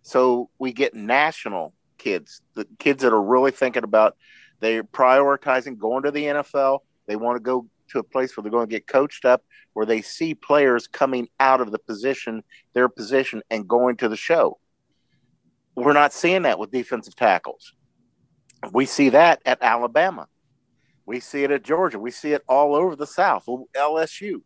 So 0.00 0.48
we 0.58 0.72
get 0.72 0.94
national 0.94 1.74
kids, 1.98 2.40
the 2.54 2.66
kids 2.78 3.02
that 3.02 3.12
are 3.12 3.22
really 3.22 3.50
thinking 3.50 3.84
about 3.84 4.16
they're 4.60 4.84
prioritizing 4.84 5.76
going 5.76 6.04
to 6.04 6.10
the 6.10 6.24
NFL. 6.24 6.78
They 7.06 7.16
want 7.16 7.36
to 7.36 7.40
go 7.40 7.66
to 7.90 7.98
a 7.98 8.02
place 8.02 8.36
where 8.36 8.42
they're 8.42 8.50
going 8.50 8.68
to 8.68 8.74
get 8.74 8.86
coached 8.86 9.24
up, 9.24 9.42
where 9.72 9.86
they 9.86 10.02
see 10.02 10.34
players 10.34 10.86
coming 10.86 11.28
out 11.38 11.60
of 11.60 11.70
the 11.70 11.78
position, 11.78 12.42
their 12.74 12.88
position, 12.88 13.42
and 13.50 13.68
going 13.68 13.96
to 13.98 14.08
the 14.08 14.16
show. 14.16 14.58
We're 15.74 15.92
not 15.92 16.12
seeing 16.12 16.42
that 16.42 16.58
with 16.58 16.70
defensive 16.70 17.16
tackles. 17.16 17.72
We 18.72 18.86
see 18.86 19.10
that 19.10 19.40
at 19.46 19.62
Alabama. 19.62 20.26
We 21.06 21.20
see 21.20 21.44
it 21.44 21.50
at 21.50 21.64
Georgia. 21.64 21.98
We 21.98 22.10
see 22.10 22.32
it 22.32 22.42
all 22.48 22.74
over 22.74 22.94
the 22.94 23.06
South. 23.06 23.46
LSU. 23.46 24.42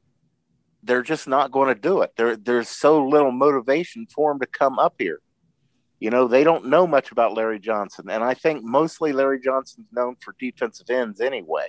They're 0.83 1.03
just 1.03 1.27
not 1.27 1.51
going 1.51 1.69
to 1.69 1.81
do 1.81 2.03
it. 2.03 2.13
There, 2.17 2.37
there's 2.37 2.69
so 2.69 3.07
little 3.07 3.33
motivation 3.33 4.07
for 4.07 4.31
them 4.31 4.41
to 4.41 4.47
come 4.47 4.79
up 4.79 4.95
here. 4.99 5.21
You 5.99 6.11
know, 6.11 6.29
they 6.29 6.45
don't 6.45 6.67
know 6.67 6.87
much 6.87 7.11
about 7.13 7.35
Larry 7.35 7.59
Johnson. 7.59 8.11
And 8.11 8.23
I 8.23 8.35
think 8.35 8.63
mostly 8.63 9.13
Larry 9.13 9.41
Johnson's 9.41 9.87
known 9.93 10.17
for 10.21 10.35
defensive 10.39 10.91
ends 10.91 11.21
anyway. 11.21 11.69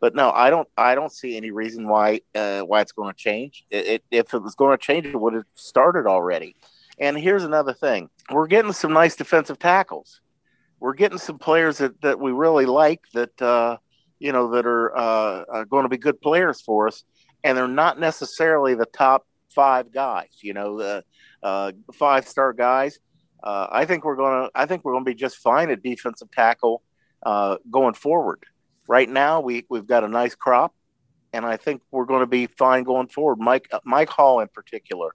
But 0.00 0.14
no, 0.14 0.30
I 0.30 0.48
don't. 0.48 0.66
I 0.76 0.94
don't 0.94 1.12
see 1.12 1.36
any 1.36 1.50
reason 1.50 1.86
why 1.86 2.22
uh, 2.34 2.62
why 2.62 2.80
it's 2.80 2.92
going 2.92 3.12
to 3.12 3.16
change. 3.16 3.64
It, 3.70 3.86
it, 3.86 4.04
if 4.10 4.34
it 4.34 4.42
was 4.42 4.54
going 4.54 4.76
to 4.76 4.82
change, 4.82 5.06
it 5.06 5.20
would 5.20 5.34
have 5.34 5.44
started 5.54 6.06
already. 6.06 6.56
And 6.98 7.18
here's 7.18 7.44
another 7.44 7.74
thing: 7.74 8.08
we're 8.30 8.46
getting 8.46 8.72
some 8.72 8.94
nice 8.94 9.14
defensive 9.14 9.58
tackles. 9.58 10.22
We're 10.80 10.94
getting 10.94 11.18
some 11.18 11.38
players 11.38 11.78
that, 11.78 12.00
that 12.00 12.18
we 12.18 12.32
really 12.32 12.64
like 12.64 13.02
that 13.12 13.42
uh, 13.42 13.76
you 14.18 14.32
know 14.32 14.50
that 14.52 14.64
are, 14.64 14.96
uh, 14.96 15.44
are 15.50 15.64
going 15.66 15.82
to 15.82 15.90
be 15.90 15.98
good 15.98 16.18
players 16.22 16.62
for 16.62 16.88
us, 16.88 17.04
and 17.44 17.56
they're 17.56 17.68
not 17.68 18.00
necessarily 18.00 18.74
the 18.74 18.86
top 18.86 19.26
five 19.50 19.92
guys. 19.92 20.30
You 20.40 20.54
know, 20.54 20.78
the 20.78 21.04
uh, 21.42 21.72
five 21.92 22.26
star 22.26 22.54
guys. 22.54 22.98
Uh, 23.42 23.66
I 23.70 23.84
think 23.84 24.04
we're 24.04 24.16
going 24.16 24.44
to. 24.44 24.50
I 24.54 24.64
think 24.64 24.82
we're 24.82 24.98
to 24.98 25.04
be 25.04 25.14
just 25.14 25.36
fine 25.36 25.70
at 25.70 25.82
defensive 25.82 26.30
tackle 26.30 26.82
uh, 27.22 27.58
going 27.70 27.94
forward 27.94 28.46
right 28.90 29.08
now 29.08 29.40
we 29.40 29.64
we've 29.70 29.86
got 29.86 30.02
a 30.02 30.08
nice 30.08 30.34
crop, 30.34 30.74
and 31.32 31.46
I 31.46 31.56
think 31.56 31.80
we're 31.92 32.04
going 32.04 32.20
to 32.20 32.26
be 32.26 32.46
fine 32.46 32.82
going 32.82 33.06
forward. 33.06 33.38
Mike 33.38 33.68
uh, 33.72 33.78
Mike 33.84 34.10
Hall 34.10 34.40
in 34.40 34.48
particular 34.48 35.14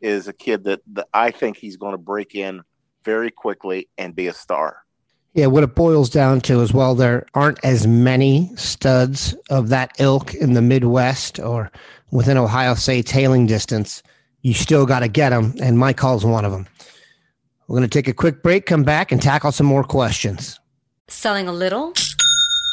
is 0.00 0.26
a 0.26 0.32
kid 0.32 0.64
that, 0.64 0.80
that 0.94 1.06
I 1.14 1.30
think 1.30 1.58
he's 1.58 1.76
going 1.76 1.92
to 1.92 1.98
break 1.98 2.34
in 2.34 2.62
very 3.04 3.30
quickly 3.30 3.88
and 3.98 4.16
be 4.16 4.26
a 4.26 4.32
star. 4.32 4.78
Yeah, 5.34 5.46
what 5.46 5.62
it 5.62 5.74
boils 5.76 6.10
down 6.10 6.40
to 6.42 6.60
is 6.62 6.72
well, 6.72 6.94
there 6.94 7.26
aren't 7.34 7.62
as 7.64 7.86
many 7.86 8.50
studs 8.56 9.34
of 9.50 9.68
that 9.68 9.92
ilk 9.98 10.34
in 10.34 10.54
the 10.54 10.62
Midwest 10.62 11.38
or 11.38 11.70
within 12.10 12.38
Ohio 12.38 12.74
State's 12.74 13.10
hailing 13.10 13.46
distance. 13.46 14.02
You 14.40 14.54
still 14.54 14.86
got 14.86 15.00
to 15.00 15.08
get 15.08 15.30
them, 15.30 15.54
and 15.60 15.78
Mike 15.78 16.00
Hall's 16.00 16.24
one 16.24 16.44
of 16.44 16.52
them. 16.52 16.66
We're 17.68 17.76
going 17.78 17.88
to 17.88 17.98
take 17.98 18.08
a 18.08 18.14
quick 18.14 18.42
break, 18.42 18.66
come 18.66 18.82
back, 18.82 19.12
and 19.12 19.22
tackle 19.22 19.52
some 19.52 19.66
more 19.66 19.84
questions. 19.84 20.58
Selling 21.08 21.46
a 21.46 21.52
little 21.52 21.94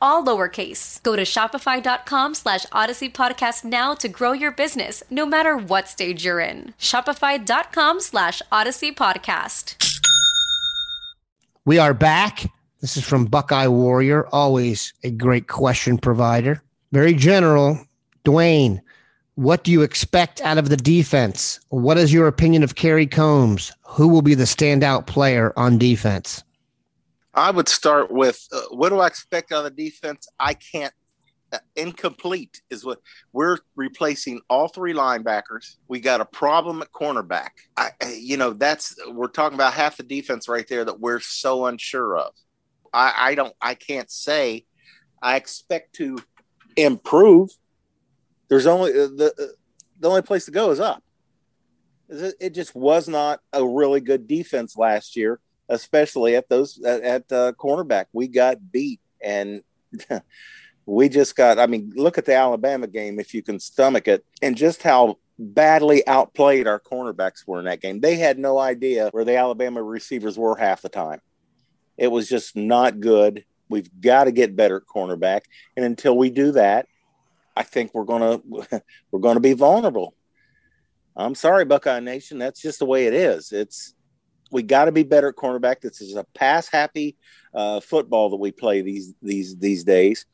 all 0.00 0.24
lowercase. 0.24 1.02
Go 1.02 1.16
to 1.16 1.22
shopify.com 1.22 2.34
slash 2.34 2.66
odyssey 2.72 3.08
podcast 3.08 3.64
now 3.64 3.94
to 3.94 4.08
grow 4.08 4.32
your 4.32 4.52
business 4.52 5.02
no 5.10 5.26
matter 5.26 5.56
what 5.56 5.88
stage 5.88 6.24
you're 6.24 6.40
in. 6.40 6.74
Shopify.com 6.78 8.00
slash 8.00 8.42
odyssey 8.50 8.92
podcast. 8.92 9.76
We 11.64 11.78
are 11.78 11.94
back. 11.94 12.46
This 12.80 12.96
is 12.96 13.04
from 13.04 13.26
Buckeye 13.26 13.68
Warrior, 13.68 14.26
always 14.32 14.92
a 15.04 15.10
great 15.10 15.46
question 15.46 15.98
provider. 15.98 16.60
Very 16.90 17.14
general. 17.14 17.78
Dwayne, 18.24 18.80
what 19.36 19.64
do 19.64 19.70
you 19.70 19.82
expect 19.82 20.40
out 20.40 20.58
of 20.58 20.68
the 20.68 20.76
defense? 20.76 21.60
What 21.68 21.96
is 21.96 22.12
your 22.12 22.26
opinion 22.26 22.62
of 22.62 22.74
Kerry 22.74 23.06
Coombs? 23.06 23.72
Who 23.86 24.08
will 24.08 24.22
be 24.22 24.34
the 24.34 24.44
standout 24.44 25.06
player 25.06 25.52
on 25.56 25.78
defense? 25.78 26.42
I 27.34 27.50
would 27.50 27.68
start 27.68 28.10
with 28.10 28.46
uh, 28.52 28.62
what 28.70 28.90
do 28.90 28.98
I 28.98 29.06
expect 29.06 29.52
out 29.52 29.64
of 29.64 29.76
the 29.76 29.84
defense? 29.84 30.28
I 30.38 30.54
can't. 30.54 30.92
Uh, 31.52 31.58
incomplete 31.76 32.62
is 32.70 32.82
what 32.82 32.98
we're 33.34 33.58
replacing 33.76 34.40
all 34.48 34.68
three 34.68 34.94
linebackers. 34.94 35.76
We 35.86 36.00
got 36.00 36.22
a 36.22 36.24
problem 36.24 36.80
at 36.80 36.90
cornerback. 36.92 37.50
I, 37.76 37.90
you 38.16 38.38
know, 38.38 38.54
that's 38.54 38.96
we're 39.08 39.28
talking 39.28 39.56
about 39.56 39.74
half 39.74 39.98
the 39.98 40.02
defense 40.02 40.48
right 40.48 40.66
there 40.66 40.82
that 40.86 40.98
we're 40.98 41.20
so 41.20 41.66
unsure 41.66 42.16
of. 42.16 42.32
I, 42.90 43.12
I 43.18 43.34
don't, 43.34 43.54
I 43.60 43.74
can't 43.74 44.10
say. 44.10 44.64
I 45.22 45.36
expect 45.36 45.94
to 45.96 46.18
improve. 46.76 47.50
There's 48.48 48.66
only 48.66 48.92
uh, 48.92 49.08
the 49.08 49.34
uh, 49.38 49.52
the 50.00 50.08
only 50.08 50.22
place 50.22 50.46
to 50.46 50.50
go 50.50 50.70
is 50.70 50.80
up. 50.80 51.02
It 52.08 52.54
just 52.54 52.74
was 52.74 53.08
not 53.08 53.40
a 53.52 53.66
really 53.66 54.00
good 54.00 54.26
defense 54.26 54.76
last 54.76 55.16
year, 55.16 55.40
especially 55.68 56.36
at 56.36 56.48
those 56.48 56.82
at, 56.82 57.02
at 57.02 57.32
uh, 57.32 57.52
cornerback. 57.52 58.06
We 58.12 58.28
got 58.28 58.72
beat, 58.72 59.00
and 59.22 59.62
we 60.86 61.08
just 61.08 61.36
got. 61.36 61.58
I 61.58 61.66
mean, 61.66 61.92
look 61.94 62.18
at 62.18 62.24
the 62.24 62.34
Alabama 62.34 62.86
game 62.86 63.18
if 63.18 63.34
you 63.34 63.42
can 63.42 63.58
stomach 63.58 64.08
it, 64.08 64.24
and 64.40 64.56
just 64.56 64.82
how 64.82 65.18
badly 65.38 66.06
outplayed 66.06 66.66
our 66.66 66.80
cornerbacks 66.80 67.46
were 67.46 67.58
in 67.58 67.64
that 67.64 67.80
game. 67.80 68.00
They 68.00 68.16
had 68.16 68.38
no 68.38 68.58
idea 68.58 69.08
where 69.12 69.24
the 69.24 69.36
Alabama 69.36 69.82
receivers 69.82 70.38
were 70.38 70.56
half 70.56 70.82
the 70.82 70.88
time. 70.88 71.20
It 71.96 72.08
was 72.08 72.28
just 72.28 72.56
not 72.56 73.00
good. 73.00 73.44
We've 73.68 73.90
got 74.00 74.24
to 74.24 74.32
get 74.32 74.56
better 74.56 74.76
at 74.76 74.82
cornerback, 74.82 75.42
and 75.76 75.84
until 75.84 76.16
we 76.16 76.30
do 76.30 76.52
that, 76.52 76.86
I 77.56 77.62
think 77.62 77.94
we're 77.94 78.04
gonna 78.04 78.40
we're 79.10 79.20
gonna 79.20 79.40
be 79.40 79.54
vulnerable. 79.54 80.14
I'm 81.14 81.34
sorry, 81.34 81.64
Buckeye 81.64 82.00
Nation. 82.00 82.38
That's 82.38 82.60
just 82.60 82.78
the 82.78 82.86
way 82.86 83.06
it 83.06 83.14
is. 83.14 83.52
It's 83.52 83.94
we 84.52 84.62
got 84.62 84.84
to 84.84 84.92
be 84.92 85.02
better 85.02 85.28
at 85.28 85.36
cornerback. 85.36 85.80
This 85.80 86.00
is 86.00 86.14
a 86.14 86.24
pass 86.34 86.68
happy 86.68 87.16
uh, 87.54 87.80
football 87.80 88.30
that 88.30 88.36
we 88.36 88.52
play 88.52 88.82
these 88.82 89.14
these 89.22 89.56
these 89.56 89.84
days. 89.84 90.26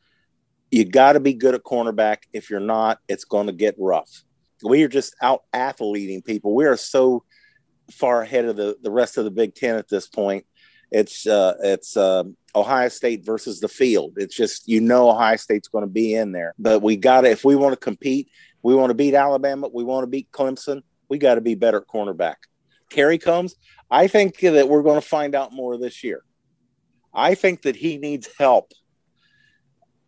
You 0.71 0.85
got 0.85 1.15
to 1.15 1.21
be 1.21 1.33
good 1.33 1.55
at 1.55 1.63
cornerback. 1.63 2.19
If 2.33 2.51
you're 2.51 2.61
not, 2.61 2.99
it's 3.09 3.25
going 3.25 3.47
to 3.47 3.53
get 3.53 3.75
rough. 3.79 4.25
We 4.63 4.83
are 4.83 4.89
just 4.89 5.15
out 5.23 5.45
athleting 5.55 6.23
people. 6.23 6.55
We 6.55 6.67
are 6.67 6.77
so 6.77 7.25
far 7.91 8.21
ahead 8.21 8.45
of 8.45 8.57
the, 8.57 8.77
the 8.83 8.91
rest 8.91 9.17
of 9.17 9.25
the 9.25 9.31
Big 9.31 9.55
Ten 9.55 9.77
at 9.77 9.89
this 9.89 10.09
point 10.09 10.45
it's 10.91 11.27
uh, 11.27 11.55
it's 11.63 11.97
uh, 11.97 12.25
Ohio 12.55 12.89
State 12.89 13.25
versus 13.25 13.61
the 13.61 13.69
field. 13.69 14.15
It's 14.17 14.35
just 14.35 14.69
you 14.69 14.81
know 14.81 15.11
Ohio 15.11 15.37
State's 15.37 15.69
going 15.69 15.85
to 15.85 15.91
be 15.91 16.15
in 16.15 16.33
there, 16.33 16.55
but 16.59 16.83
we 16.83 16.97
got 16.97 17.23
to 17.23 17.31
if 17.31 17.45
we 17.45 17.57
want 17.57 17.73
to 17.73 17.79
compete, 17.79 18.31
we 18.63 18.75
want 18.75 18.91
to 18.91 18.95
beat 18.95 19.15
Alabama, 19.15 19.69
we 19.73 19.85
want 19.85 20.05
to 20.05 20.09
beat 20.09 20.31
Clemson, 20.33 20.83
we 21.09 21.19
got 21.19 21.35
to 21.35 21.41
be 21.41 21.55
better 21.55 21.79
at 21.79 21.87
cornerback. 21.87 22.37
Kerry 22.89 23.19
Coombs. 23.19 23.57
I 23.91 24.07
think 24.07 24.39
that 24.41 24.69
we're 24.69 24.83
going 24.83 25.01
to 25.01 25.07
find 25.07 25.35
out 25.35 25.53
more 25.53 25.79
this 25.79 26.05
year. 26.05 26.23
I 27.15 27.35
think 27.35 27.63
that 27.63 27.77
he 27.77 27.99
needs 27.99 28.29
help. 28.39 28.73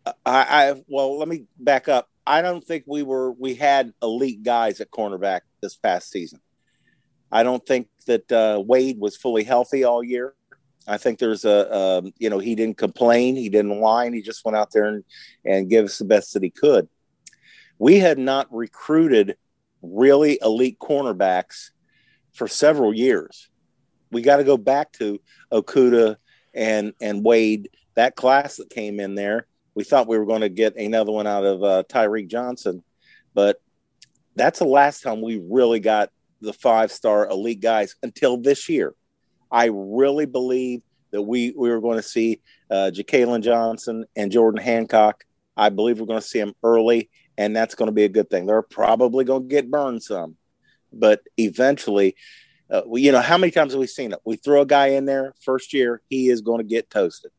I, 0.05 0.13
I 0.25 0.83
well, 0.87 1.17
let 1.17 1.27
me 1.27 1.45
back 1.59 1.87
up. 1.87 2.09
I 2.25 2.41
don't 2.41 2.63
think 2.63 2.83
we 2.87 3.03
were 3.03 3.31
we 3.31 3.55
had 3.55 3.93
elite 4.01 4.43
guys 4.43 4.79
at 4.81 4.91
cornerback 4.91 5.41
this 5.61 5.75
past 5.75 6.11
season. 6.11 6.39
I 7.31 7.43
don't 7.43 7.65
think 7.65 7.87
that 8.07 8.31
uh, 8.31 8.61
Wade 8.65 8.99
was 8.99 9.15
fully 9.15 9.43
healthy 9.43 9.83
all 9.83 10.03
year. 10.03 10.35
I 10.87 10.97
think 10.97 11.19
there's 11.19 11.45
a, 11.45 11.73
um, 11.73 12.13
you 12.17 12.29
know, 12.29 12.39
he 12.39 12.55
didn't 12.55 12.77
complain, 12.77 13.35
he 13.35 13.49
didn't 13.49 13.79
whine, 13.79 14.13
he 14.13 14.21
just 14.21 14.43
went 14.43 14.57
out 14.57 14.71
there 14.71 14.87
and, 14.87 15.03
and 15.45 15.69
gave 15.69 15.85
us 15.85 15.97
the 15.97 16.05
best 16.05 16.33
that 16.33 16.43
he 16.43 16.49
could. 16.49 16.89
We 17.77 17.99
had 17.99 18.17
not 18.17 18.53
recruited 18.53 19.37
really 19.81 20.39
elite 20.41 20.79
cornerbacks 20.79 21.69
for 22.33 22.47
several 22.47 22.93
years. 22.93 23.49
We 24.11 24.21
got 24.21 24.37
to 24.37 24.43
go 24.43 24.57
back 24.57 24.91
to 24.93 25.19
Okudah 25.51 26.17
and 26.53 26.93
and 27.01 27.23
Wade, 27.23 27.69
that 27.95 28.15
class 28.15 28.57
that 28.57 28.69
came 28.69 28.99
in 28.99 29.15
there. 29.15 29.47
We 29.73 29.83
thought 29.83 30.07
we 30.07 30.17
were 30.17 30.25
going 30.25 30.41
to 30.41 30.49
get 30.49 30.75
another 30.75 31.11
one 31.11 31.27
out 31.27 31.45
of 31.45 31.63
uh, 31.63 31.83
Tyreke 31.89 32.27
Johnson, 32.27 32.83
but 33.33 33.61
that's 34.35 34.59
the 34.59 34.65
last 34.65 35.01
time 35.01 35.21
we 35.21 35.41
really 35.49 35.79
got 35.79 36.09
the 36.41 36.53
five 36.53 36.91
star 36.91 37.29
elite 37.29 37.61
guys 37.61 37.95
until 38.03 38.37
this 38.37 38.67
year. 38.67 38.93
I 39.49 39.69
really 39.71 40.25
believe 40.25 40.81
that 41.11 41.21
we 41.21 41.53
we 41.57 41.69
were 41.69 41.81
going 41.81 41.97
to 41.97 42.03
see 42.03 42.41
uh, 42.69 42.91
Johnson 42.91 44.05
and 44.15 44.31
Jordan 44.31 44.61
Hancock. 44.61 45.23
I 45.55 45.69
believe 45.69 45.99
we're 45.99 46.05
going 46.05 46.21
to 46.21 46.27
see 46.27 46.39
them 46.39 46.55
early, 46.63 47.09
and 47.37 47.55
that's 47.55 47.75
going 47.75 47.87
to 47.87 47.93
be 47.93 48.05
a 48.05 48.09
good 48.09 48.29
thing. 48.29 48.45
They're 48.45 48.61
probably 48.61 49.25
going 49.25 49.43
to 49.43 49.47
get 49.47 49.69
burned 49.69 50.01
some, 50.01 50.37
but 50.91 51.21
eventually, 51.37 52.15
uh, 52.69 52.81
we, 52.85 53.01
you 53.01 53.11
know, 53.11 53.21
how 53.21 53.37
many 53.37 53.51
times 53.51 53.73
have 53.73 53.79
we 53.79 53.87
seen 53.87 54.13
it? 54.13 54.19
We 54.25 54.37
throw 54.37 54.61
a 54.61 54.65
guy 54.65 54.87
in 54.87 55.05
there 55.05 55.33
first 55.43 55.73
year, 55.73 56.01
he 56.09 56.29
is 56.29 56.41
going 56.41 56.59
to 56.59 56.67
get 56.67 56.89
toasted. 56.89 57.31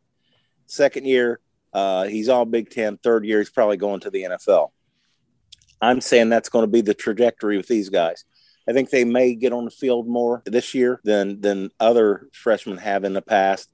Second 0.66 1.06
year, 1.06 1.40
uh, 1.72 2.04
he's 2.04 2.28
all 2.28 2.44
Big 2.44 2.70
Ten. 2.70 2.98
Third 2.98 3.24
year, 3.24 3.38
he's 3.38 3.50
probably 3.50 3.76
going 3.76 4.00
to 4.00 4.10
the 4.10 4.22
NFL. 4.24 4.70
I'm 5.80 6.00
saying 6.00 6.28
that's 6.28 6.48
going 6.48 6.64
to 6.64 6.70
be 6.70 6.80
the 6.80 6.94
trajectory 6.94 7.56
with 7.56 7.66
these 7.66 7.88
guys. 7.88 8.24
I 8.68 8.72
think 8.72 8.90
they 8.90 9.04
may 9.04 9.34
get 9.34 9.52
on 9.52 9.64
the 9.64 9.70
field 9.70 10.06
more 10.06 10.42
this 10.46 10.74
year 10.74 11.00
than 11.04 11.40
than 11.40 11.70
other 11.80 12.28
freshmen 12.32 12.78
have 12.78 13.04
in 13.04 13.12
the 13.12 13.22
past. 13.22 13.68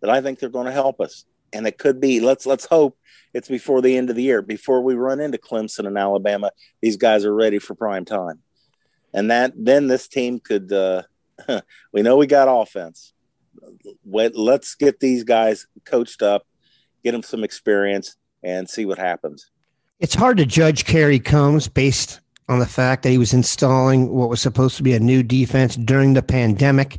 But 0.00 0.10
I 0.10 0.20
think 0.20 0.38
they're 0.38 0.48
going 0.48 0.66
to 0.66 0.72
help 0.72 1.00
us, 1.00 1.24
and 1.52 1.66
it 1.66 1.78
could 1.78 2.00
be. 2.00 2.20
Let's 2.20 2.46
let's 2.46 2.64
hope 2.64 2.96
it's 3.34 3.48
before 3.48 3.82
the 3.82 3.96
end 3.96 4.10
of 4.10 4.16
the 4.16 4.22
year, 4.22 4.42
before 4.42 4.80
we 4.82 4.94
run 4.94 5.20
into 5.20 5.38
Clemson 5.38 5.86
and 5.86 5.98
Alabama. 5.98 6.52
These 6.80 6.96
guys 6.96 7.24
are 7.24 7.34
ready 7.34 7.58
for 7.58 7.74
prime 7.74 8.04
time, 8.04 8.40
and 9.14 9.30
that 9.30 9.52
then 9.56 9.86
this 9.88 10.08
team 10.08 10.40
could. 10.40 10.72
Uh, 10.72 11.02
we 11.92 12.02
know 12.02 12.16
we 12.16 12.26
got 12.26 12.48
offense. 12.48 13.12
Let's 14.04 14.74
get 14.74 15.00
these 15.00 15.24
guys 15.24 15.66
coached 15.84 16.22
up, 16.22 16.46
get 17.04 17.12
them 17.12 17.22
some 17.22 17.44
experience, 17.44 18.16
and 18.42 18.68
see 18.68 18.86
what 18.86 18.98
happens. 18.98 19.50
It's 20.00 20.14
hard 20.14 20.36
to 20.38 20.46
judge 20.46 20.84
Kerry 20.84 21.18
Coombs 21.18 21.68
based 21.68 22.20
on 22.48 22.60
the 22.60 22.66
fact 22.66 23.02
that 23.02 23.10
he 23.10 23.18
was 23.18 23.34
installing 23.34 24.10
what 24.10 24.28
was 24.28 24.40
supposed 24.40 24.76
to 24.76 24.82
be 24.82 24.94
a 24.94 25.00
new 25.00 25.22
defense 25.22 25.76
during 25.76 26.14
the 26.14 26.22
pandemic. 26.22 26.98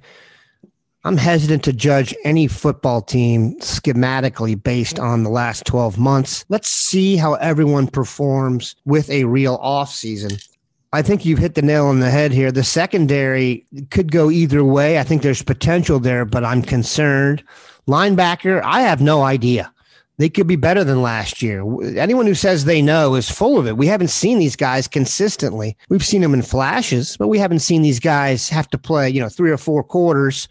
I'm 1.05 1.17
hesitant 1.17 1.63
to 1.63 1.73
judge 1.73 2.13
any 2.25 2.47
football 2.47 3.01
team 3.01 3.57
schematically 3.61 4.61
based 4.61 4.99
on 4.99 5.23
the 5.23 5.29
last 5.29 5.65
12 5.65 5.97
months. 5.97 6.43
Let's 6.49 6.67
see 6.67 7.15
how 7.15 7.35
everyone 7.35 7.87
performs 7.87 8.75
with 8.85 9.09
a 9.09 9.23
real 9.23 9.57
offseason. 9.59 10.45
I 10.91 11.01
think 11.01 11.23
you've 11.23 11.39
hit 11.39 11.55
the 11.55 11.61
nail 11.61 11.85
on 11.85 11.99
the 11.99 12.09
head 12.09 12.31
here. 12.31 12.51
The 12.51 12.63
secondary 12.63 13.65
could 13.91 14.11
go 14.11 14.31
either 14.31 14.63
way. 14.63 14.99
I 14.99 15.03
think 15.03 15.21
there's 15.21 15.43
potential 15.43 15.99
there, 15.99 16.25
but 16.25 16.43
I'm 16.43 16.61
concerned. 16.61 17.43
Linebacker, 17.87 18.61
I 18.63 18.81
have 18.81 19.01
no 19.01 19.21
idea 19.23 19.71
they 20.19 20.29
could 20.29 20.47
be 20.47 20.57
better 20.57 20.83
than 20.83 21.01
last 21.01 21.41
year. 21.41 21.63
Anyone 21.97 22.27
who 22.27 22.35
says 22.35 22.65
they 22.65 22.81
know 22.81 23.15
is 23.15 23.31
full 23.31 23.57
of 23.57 23.65
it. 23.65 23.77
We 23.77 23.87
haven't 23.87 24.09
seen 24.09 24.37
these 24.37 24.57
guys 24.57 24.85
consistently. 24.85 25.77
We've 25.87 26.05
seen 26.05 26.21
them 26.21 26.33
in 26.33 26.41
flashes, 26.41 27.15
but 27.15 27.29
we 27.29 27.39
haven't 27.39 27.59
seen 27.59 27.83
these 27.83 28.01
guys 28.01 28.49
have 28.49 28.69
to 28.71 28.77
play, 28.77 29.09
you 29.09 29.21
know, 29.21 29.29
three 29.29 29.49
or 29.49 29.57
four 29.57 29.81
quarters 29.81 30.49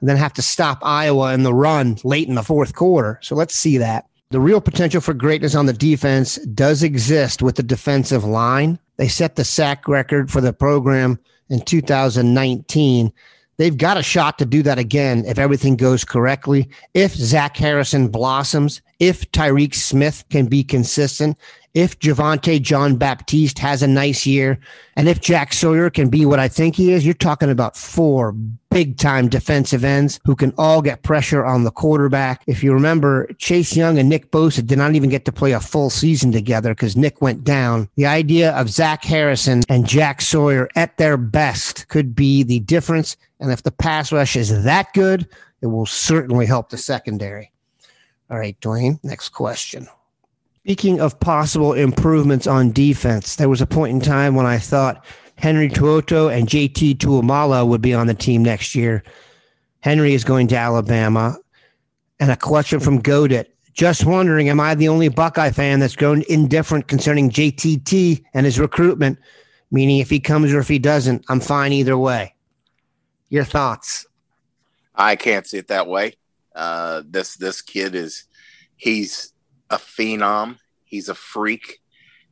and 0.00 0.08
then 0.08 0.16
have 0.16 0.32
to 0.32 0.42
stop 0.42 0.78
Iowa 0.80 1.34
in 1.34 1.42
the 1.42 1.52
run 1.52 1.98
late 2.04 2.26
in 2.26 2.36
the 2.36 2.42
fourth 2.42 2.74
quarter. 2.74 3.18
So 3.20 3.36
let's 3.36 3.54
see 3.54 3.76
that. 3.76 4.06
The 4.32 4.40
real 4.40 4.62
potential 4.62 5.02
for 5.02 5.12
greatness 5.12 5.54
on 5.54 5.66
the 5.66 5.74
defense 5.74 6.36
does 6.36 6.82
exist 6.82 7.42
with 7.42 7.56
the 7.56 7.62
defensive 7.62 8.24
line. 8.24 8.78
They 8.96 9.06
set 9.06 9.36
the 9.36 9.44
sack 9.44 9.86
record 9.86 10.30
for 10.30 10.40
the 10.40 10.54
program 10.54 11.18
in 11.50 11.60
2019. 11.60 13.12
They've 13.58 13.76
got 13.76 13.98
a 13.98 14.02
shot 14.02 14.38
to 14.38 14.46
do 14.46 14.62
that 14.62 14.78
again 14.78 15.26
if 15.26 15.38
everything 15.38 15.76
goes 15.76 16.02
correctly. 16.02 16.70
If 16.94 17.12
Zach 17.12 17.58
Harrison 17.58 18.08
blossoms, 18.08 18.80
if 18.98 19.30
Tyreke 19.32 19.74
Smith 19.74 20.24
can 20.30 20.46
be 20.46 20.62
consistent, 20.62 21.36
if 21.74 21.98
Javontae 21.98 22.60
Jean-Baptiste 22.60 23.58
has 23.58 23.82
a 23.82 23.86
nice 23.86 24.26
year, 24.26 24.58
and 24.94 25.08
if 25.08 25.20
Jack 25.20 25.52
Sawyer 25.54 25.88
can 25.88 26.10
be 26.10 26.26
what 26.26 26.38
I 26.38 26.48
think 26.48 26.76
he 26.76 26.92
is, 26.92 27.04
you're 27.04 27.14
talking 27.14 27.50
about 27.50 27.76
four 27.76 28.32
big 28.70 28.98
time 28.98 29.28
defensive 29.28 29.84
ends 29.84 30.20
who 30.24 30.36
can 30.36 30.52
all 30.58 30.82
get 30.82 31.02
pressure 31.02 31.44
on 31.44 31.64
the 31.64 31.70
quarterback. 31.70 32.42
If 32.46 32.62
you 32.62 32.72
remember, 32.72 33.26
Chase 33.38 33.74
Young 33.74 33.98
and 33.98 34.08
Nick 34.08 34.30
Bosa 34.30 34.66
did 34.66 34.78
not 34.78 34.94
even 34.94 35.10
get 35.10 35.24
to 35.26 35.32
play 35.32 35.52
a 35.52 35.60
full 35.60 35.90
season 35.90 36.30
together 36.30 36.74
because 36.74 36.96
Nick 36.96 37.22
went 37.22 37.44
down. 37.44 37.88
The 37.96 38.06
idea 38.06 38.52
of 38.52 38.68
Zach 38.68 39.04
Harrison 39.04 39.62
and 39.68 39.86
Jack 39.86 40.20
Sawyer 40.20 40.68
at 40.76 40.98
their 40.98 41.16
best 41.16 41.88
could 41.88 42.14
be 42.14 42.42
the 42.42 42.60
difference. 42.60 43.16
And 43.40 43.50
if 43.50 43.62
the 43.62 43.72
pass 43.72 44.12
rush 44.12 44.36
is 44.36 44.64
that 44.64 44.92
good, 44.92 45.26
it 45.62 45.66
will 45.66 45.86
certainly 45.86 46.44
help 46.44 46.68
the 46.68 46.78
secondary. 46.78 47.50
All 48.32 48.38
right, 48.38 48.58
Dwayne, 48.62 48.98
next 49.04 49.28
question. 49.28 49.86
Speaking 50.60 51.00
of 51.00 51.20
possible 51.20 51.74
improvements 51.74 52.46
on 52.46 52.72
defense, 52.72 53.36
there 53.36 53.50
was 53.50 53.60
a 53.60 53.66
point 53.66 53.92
in 53.92 54.00
time 54.00 54.34
when 54.34 54.46
I 54.46 54.56
thought 54.56 55.04
Henry 55.36 55.68
To'oTo'o 55.68 56.34
and 56.34 56.48
JT 56.48 56.96
Tuimoloau 56.96 57.68
would 57.68 57.82
be 57.82 57.92
on 57.92 58.06
the 58.06 58.14
team 58.14 58.42
next 58.42 58.74
year. 58.74 59.02
Henry 59.80 60.14
is 60.14 60.24
going 60.24 60.48
to 60.48 60.56
Alabama. 60.56 61.36
And 62.20 62.30
a 62.30 62.36
question 62.36 62.80
from 62.80 63.02
Godit. 63.02 63.48
Just 63.74 64.06
wondering, 64.06 64.48
am 64.48 64.60
I 64.60 64.76
the 64.76 64.88
only 64.88 65.08
Buckeye 65.08 65.50
fan 65.50 65.80
that's 65.80 65.96
grown 65.96 66.22
indifferent 66.30 66.88
concerning 66.88 67.28
JTT 67.28 68.24
and 68.32 68.46
his 68.46 68.58
recruitment? 68.58 69.18
Meaning, 69.70 69.98
if 69.98 70.08
he 70.08 70.20
comes 70.20 70.54
or 70.54 70.60
if 70.60 70.68
he 70.68 70.78
doesn't, 70.78 71.24
I'm 71.28 71.40
fine 71.40 71.72
either 71.74 71.98
way. 71.98 72.34
Your 73.28 73.44
thoughts? 73.44 74.06
I 74.94 75.16
can't 75.16 75.46
see 75.46 75.58
it 75.58 75.68
that 75.68 75.86
way. 75.86 76.14
Uh, 76.54 77.02
this 77.08 77.36
this 77.36 77.62
kid 77.62 77.94
is 77.94 78.24
he's 78.76 79.32
a 79.70 79.76
phenom. 79.76 80.58
He's 80.84 81.08
a 81.08 81.14
freak. 81.14 81.80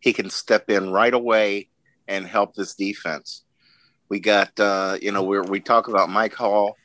He 0.01 0.13
can 0.13 0.31
step 0.31 0.71
in 0.71 0.91
right 0.91 1.15
away 1.15 1.69
and 2.09 2.27
help 2.27 2.55
this 2.55 2.75
defense. 2.75 3.45
We 4.09 4.21
got 4.21 4.59
uh, 4.59 4.99
you 5.01 5.13
know 5.13 5.23
we 5.23 5.41
we 5.41 5.61
talk 5.61 5.89
about 5.89 6.11
Mike 6.11 6.35
Hall 6.35 6.77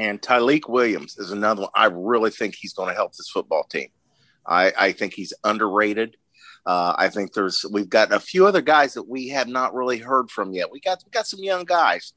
and 0.00 0.20
Tyleik 0.20 0.66
Williams 0.66 1.18
is 1.18 1.30
another 1.30 1.62
one. 1.62 1.70
I 1.74 1.86
really 1.86 2.30
think 2.30 2.54
he's 2.54 2.72
going 2.72 2.88
to 2.88 2.94
help 2.94 3.12
this 3.12 3.28
football 3.28 3.64
team. 3.64 3.88
I, 4.46 4.72
I 4.78 4.92
think 4.92 5.12
he's 5.12 5.34
underrated. 5.44 6.16
Uh, 6.64 6.94
I 6.96 7.08
think 7.08 7.34
there's 7.34 7.66
we've 7.70 7.88
got 7.88 8.12
a 8.12 8.20
few 8.20 8.46
other 8.46 8.62
guys 8.62 8.94
that 8.94 9.08
we 9.08 9.28
have 9.28 9.48
not 9.48 9.74
really 9.74 9.98
heard 9.98 10.30
from 10.30 10.52
yet. 10.52 10.70
We 10.70 10.80
got 10.80 11.02
we 11.04 11.10
got 11.10 11.26
some 11.26 11.40
young 11.40 11.64
guys. 11.64 12.14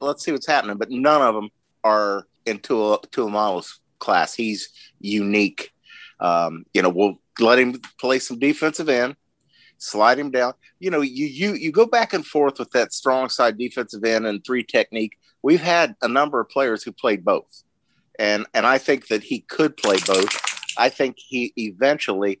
Let's 0.00 0.24
see 0.24 0.32
what's 0.32 0.46
happening, 0.46 0.78
but 0.78 0.90
none 0.90 1.22
of 1.22 1.34
them 1.34 1.50
are 1.84 2.26
in 2.46 2.58
Tua 2.58 2.98
Tuimoloau's 3.10 3.80
class. 3.98 4.34
He's 4.34 4.70
unique. 5.00 5.72
Um, 6.20 6.64
you 6.74 6.82
know, 6.82 6.88
we'll 6.88 7.18
let 7.40 7.58
him 7.58 7.80
play 7.98 8.18
some 8.18 8.38
defensive 8.38 8.88
end, 8.88 9.16
slide 9.78 10.18
him 10.18 10.30
down. 10.30 10.54
You 10.78 10.90
know, 10.90 11.00
you 11.00 11.26
you 11.26 11.54
you 11.54 11.72
go 11.72 11.86
back 11.86 12.12
and 12.12 12.26
forth 12.26 12.58
with 12.58 12.70
that 12.72 12.92
strong 12.92 13.28
side 13.28 13.58
defensive 13.58 14.04
end 14.04 14.26
and 14.26 14.44
three 14.44 14.64
technique. 14.64 15.16
We've 15.42 15.62
had 15.62 15.96
a 16.02 16.08
number 16.08 16.40
of 16.40 16.48
players 16.48 16.82
who 16.82 16.92
played 16.92 17.24
both, 17.24 17.64
and 18.18 18.46
and 18.54 18.66
I 18.66 18.78
think 18.78 19.08
that 19.08 19.22
he 19.22 19.40
could 19.40 19.76
play 19.76 19.96
both. 20.06 20.28
I 20.78 20.88
think 20.88 21.16
he 21.18 21.52
eventually 21.56 22.40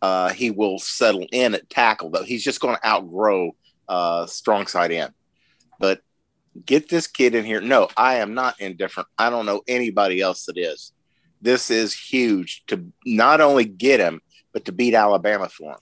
uh, 0.00 0.30
he 0.30 0.50
will 0.50 0.78
settle 0.78 1.26
in 1.32 1.54
at 1.54 1.68
tackle, 1.70 2.10
though. 2.10 2.22
He's 2.22 2.44
just 2.44 2.60
going 2.60 2.76
to 2.76 2.86
outgrow 2.86 3.54
uh, 3.88 4.26
strong 4.26 4.66
side 4.66 4.92
end. 4.92 5.12
But 5.78 6.00
get 6.64 6.88
this 6.88 7.06
kid 7.06 7.34
in 7.34 7.44
here. 7.44 7.60
No, 7.60 7.88
I 7.96 8.16
am 8.16 8.34
not 8.34 8.60
indifferent. 8.60 9.08
I 9.18 9.30
don't 9.30 9.46
know 9.46 9.62
anybody 9.66 10.20
else 10.20 10.44
that 10.46 10.58
is. 10.58 10.92
This 11.40 11.70
is 11.70 11.94
huge 11.94 12.64
to 12.66 12.84
not 13.06 13.40
only 13.40 13.64
get 13.64 14.00
him, 14.00 14.20
but 14.52 14.64
to 14.64 14.72
beat 14.72 14.94
Alabama 14.94 15.48
for 15.48 15.72
him. 15.72 15.78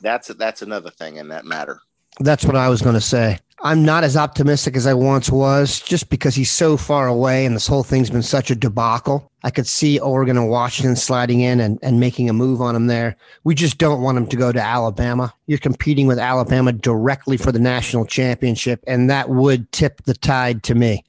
That's 0.00 0.28
that's 0.28 0.62
another 0.62 0.90
thing 0.90 1.16
in 1.16 1.28
that 1.28 1.44
matter. 1.44 1.80
That's 2.20 2.44
what 2.44 2.56
I 2.56 2.68
was 2.68 2.82
going 2.82 2.94
to 2.94 3.00
say. 3.00 3.38
I'm 3.64 3.84
not 3.84 4.02
as 4.02 4.16
optimistic 4.16 4.74
as 4.76 4.88
I 4.88 4.94
once 4.94 5.30
was 5.30 5.80
just 5.80 6.10
because 6.10 6.34
he's 6.34 6.50
so 6.50 6.76
far 6.76 7.06
away 7.06 7.46
and 7.46 7.54
this 7.54 7.68
whole 7.68 7.84
thing's 7.84 8.10
been 8.10 8.22
such 8.22 8.50
a 8.50 8.56
debacle. 8.56 9.30
I 9.44 9.50
could 9.50 9.68
see 9.68 10.00
Oregon 10.00 10.36
and 10.36 10.50
Washington 10.50 10.96
sliding 10.96 11.42
in 11.42 11.60
and, 11.60 11.78
and 11.80 12.00
making 12.00 12.28
a 12.28 12.32
move 12.32 12.60
on 12.60 12.74
him 12.74 12.88
there. 12.88 13.16
We 13.44 13.54
just 13.54 13.78
don't 13.78 14.02
want 14.02 14.18
him 14.18 14.26
to 14.26 14.36
go 14.36 14.50
to 14.50 14.60
Alabama. 14.60 15.32
You're 15.46 15.58
competing 15.58 16.08
with 16.08 16.18
Alabama 16.18 16.72
directly 16.72 17.36
for 17.36 17.52
the 17.52 17.60
national 17.60 18.04
championship, 18.04 18.82
and 18.88 19.08
that 19.10 19.28
would 19.28 19.70
tip 19.70 20.02
the 20.04 20.14
tide 20.14 20.64
to 20.64 20.74
me. 20.74 21.04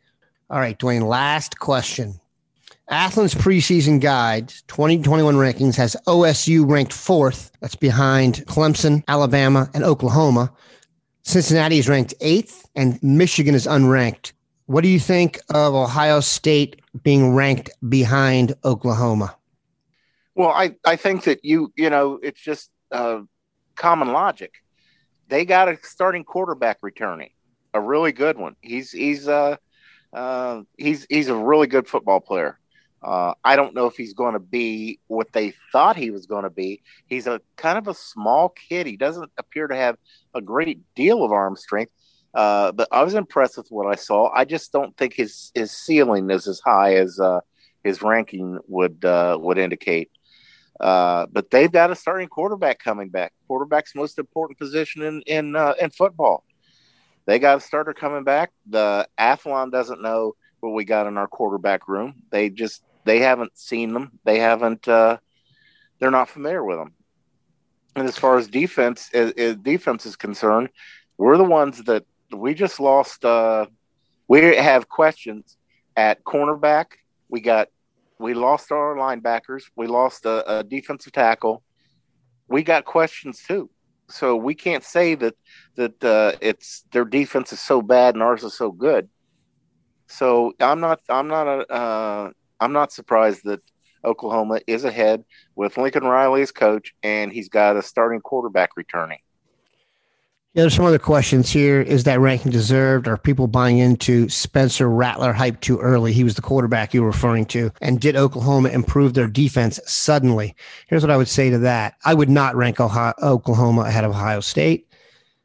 All 0.52 0.60
right, 0.60 0.78
Dwayne, 0.78 1.08
last 1.08 1.58
question. 1.58 2.20
Athlon's 2.90 3.34
preseason 3.34 4.00
guide 4.00 4.50
2021 4.68 5.36
rankings 5.36 5.76
has 5.78 5.96
OSU 6.06 6.70
ranked 6.70 6.94
fourth. 6.94 7.52
That's 7.62 7.76
behind 7.76 8.46
Clemson, 8.46 9.04
Alabama, 9.08 9.70
and 9.74 9.84
Oklahoma. 9.84 10.52
Cincinnati 11.24 11.78
is 11.80 11.88
ranked 11.88 12.14
eighth, 12.20 12.70
and 12.76 13.02
Michigan 13.02 13.56
is 13.56 13.66
unranked. 13.66 14.34
What 14.66 14.82
do 14.82 14.90
you 14.90 15.00
think 15.00 15.40
of 15.50 15.74
Ohio 15.74 16.20
State 16.20 16.82
being 17.02 17.34
ranked 17.34 17.72
behind 17.90 18.56
Oklahoma? 18.64 19.36
Well, 20.36 20.50
I, 20.50 20.76
I 20.86 20.96
think 20.96 21.24
that 21.26 21.44
you 21.44 21.72
you 21.76 21.90
know 21.90 22.20
it's 22.22 22.42
just 22.42 22.70
uh, 22.92 23.22
common 23.76 24.12
logic. 24.12 24.54
They 25.30 25.46
got 25.46 25.70
a 25.70 25.78
starting 25.84 26.24
quarterback 26.24 26.80
returning, 26.82 27.32
a 27.74 27.80
really 27.80 28.12
good 28.12 28.38
one. 28.38 28.56
He's 28.62 28.92
he's 28.92 29.28
uh, 29.28 29.58
uh 30.12 30.62
he's 30.78 31.06
he's 31.10 31.30
a 31.30 31.36
really 31.36 31.68
good 31.68 31.88
football 31.88 32.20
player. 32.20 32.60
Uh, 33.04 33.34
I 33.44 33.56
don't 33.56 33.76
know 33.76 33.88
if 33.88 33.96
he's 33.96 34.14
going 34.14 34.34
to 34.34 34.40
be 34.40 35.00
what 35.08 35.34
they 35.34 35.54
thought 35.72 35.98
he 35.98 36.10
was 36.12 36.26
going 36.26 36.44
to 36.44 36.50
be. 36.50 36.82
He's 37.06 37.28
a 37.28 37.42
kind 37.58 37.78
of 37.78 37.88
a 37.88 37.94
small 37.94 38.50
kid. 38.50 38.88
He 38.88 38.96
doesn't 38.96 39.32
appear 39.38 39.68
to 39.68 39.76
have 39.76 39.98
a 40.34 40.42
great 40.42 40.82
deal 40.96 41.24
of 41.24 41.32
arm 41.32 41.56
strength. 41.56 41.92
Uh, 42.34 42.72
but 42.72 42.88
I 42.92 43.04
was 43.04 43.14
impressed 43.14 43.58
with 43.58 43.68
what 43.70 43.88
I 43.88 43.96
saw. 43.96 44.32
I 44.34 44.46
just 44.46 44.72
don't 44.72 44.96
think 44.98 45.14
his 45.14 45.52
his 45.54 45.72
ceiling 45.72 46.32
is 46.32 46.48
as 46.48 46.60
high 46.60 46.96
as 46.96 47.20
uh, 47.20 47.42
his 47.84 48.02
ranking 48.02 48.60
would 48.68 49.04
uh, 49.06 49.38
would 49.40 49.58
indicate. 49.58 50.10
Uh, 50.80 51.28
but 51.32 51.52
they've 51.52 51.72
got 51.72 51.92
a 51.92 51.96
starting 51.96 52.28
quarterback 52.28 52.80
coming 52.80 53.10
back. 53.10 53.34
Quarterback's 53.48 53.94
most 53.94 54.18
important 54.18 54.58
position 54.58 55.04
in 55.04 55.22
in 55.28 55.56
uh, 55.56 55.74
in 55.80 55.92
football. 55.92 56.44
They 57.26 57.38
got 57.38 57.58
a 57.58 57.62
starter 57.62 57.94
coming 57.94 58.24
back. 58.24 58.52
The 58.68 59.08
Athlon 59.20 59.72
doesn't 59.72 60.02
know 60.02 60.34
what 60.60 60.72
we 60.72 60.86
got 60.86 61.08
in 61.08 61.18
our 61.18 61.28
quarterback 61.28 61.88
room. 61.88 62.16
They 62.32 62.50
just 62.50 62.84
they 63.06 63.20
haven't 63.20 63.58
seen 63.58 63.94
them. 63.94 64.20
They 64.24 64.40
haven't. 64.40 64.88
Uh, 64.88 65.18
they're 66.00 66.12
not 66.12 66.30
familiar 66.30 66.64
with 66.64 66.78
them. 66.78 66.94
And 67.96 68.08
as 68.08 68.18
far 68.18 68.38
as 68.38 68.48
defense, 68.48 69.10
as, 69.14 69.34
defense 69.58 70.06
is 70.06 70.16
concerned, 70.16 70.70
we're 71.18 71.38
the 71.38 71.44
ones 71.44 71.84
that 71.84 72.06
we 72.32 72.54
just 72.54 72.80
lost. 72.80 73.24
Uh, 73.24 73.68
we 74.28 74.56
have 74.56 74.90
questions 74.90 75.58
at 75.96 76.24
cornerback. 76.24 76.86
We 77.30 77.42
got 77.42 77.70
we 78.20 78.34
lost 78.34 78.72
our 78.72 78.96
linebackers. 78.96 79.64
We 79.76 79.88
lost 79.88 80.26
a, 80.26 80.60
a 80.60 80.64
defensive 80.64 81.14
tackle. 81.14 81.64
We 82.48 82.64
got 82.64 82.86
questions 82.86 83.44
too. 83.46 83.70
So 84.10 84.36
we 84.36 84.56
can't 84.56 84.84
say 84.84 85.16
that 85.16 85.36
that 85.76 86.04
uh, 86.04 86.34
it's 86.42 86.84
their 86.92 87.06
defense 87.06 87.54
is 87.54 87.60
so 87.60 87.82
bad 87.82 88.16
and 88.16 88.24
ours 88.24 88.44
is 88.44 88.54
so 88.54 88.72
good. 88.72 89.10
So 90.08 90.54
I'm 90.60 90.80
not 90.80 91.02
I'm 91.10 91.28
not 91.28 91.48
a, 91.48 91.72
uh, 91.72 92.32
I'm 92.64 92.74
not 92.74 92.94
surprised 92.94 93.42
that 93.44 93.62
Oklahoma 94.06 94.62
is 94.68 94.86
ahead 94.86 95.26
with 95.56 95.78
Lincoln 95.78 96.04
Riley 96.04 96.42
as 96.42 96.52
coach, 96.52 96.94
and 97.04 97.32
he's 97.32 97.50
got 97.50 97.76
a 97.76 97.82
starting 97.82 98.22
quarterback 98.22 98.78
returning. 98.78 99.20
Yeah, 100.54 100.62
there's 100.64 100.76
some 100.76 100.86
other 100.86 101.00
questions 101.00 101.50
here. 101.50 101.82
Is 101.82 102.04
that 102.04 102.20
ranking 102.20 102.52
deserved? 102.52 103.08
Are 103.08 103.18
people 103.18 103.48
buying 103.48 103.80
into 103.80 104.30
Spencer 104.30 104.88
Rattler 104.88 105.34
hype 105.34 105.60
too 105.62 105.80
early? 105.80 106.14
He 106.14 106.24
was 106.24 106.36
the 106.36 106.44
quarterback 106.44 106.94
you 106.94 107.02
were 107.02 107.08
referring 107.08 107.46
to. 107.48 107.72
And 107.82 108.00
did 108.00 108.16
Oklahoma 108.16 108.70
improve 108.70 109.16
their 109.16 109.28
defense 109.28 109.80
suddenly? 109.88 110.56
Here's 110.88 111.02
what 111.02 111.10
I 111.10 111.18
would 111.18 111.28
say 111.28 111.50
to 111.50 111.58
that. 111.60 111.96
I 112.06 112.14
would 112.14 112.30
not 112.30 112.56
rank 112.56 112.80
Ohio, 112.80 113.14
Oklahoma 113.24 113.82
ahead 113.82 114.04
of 114.04 114.12
Ohio 114.12 114.42
State. 114.42 114.88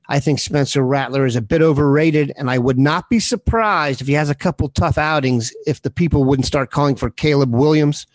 I 0.08 0.20
think 0.20 0.38
Spencer 0.38 0.82
Rattler 0.82 1.26
is 1.26 1.36
a 1.36 1.42
bit 1.42 1.60
overrated, 1.60 2.32
and 2.36 2.50
I 2.50 2.58
would 2.58 2.78
not 2.78 3.10
be 3.10 3.20
surprised 3.20 4.00
if 4.00 4.06
he 4.06 4.14
has 4.14 4.30
a 4.30 4.34
couple 4.34 4.68
tough 4.70 4.96
outings 4.96 5.52
if 5.66 5.82
the 5.82 5.90
people 5.90 6.24
wouldn't 6.24 6.46
start 6.46 6.70
calling 6.70 6.96
for 6.96 7.10
Caleb 7.10 7.54
Williams 7.54 8.06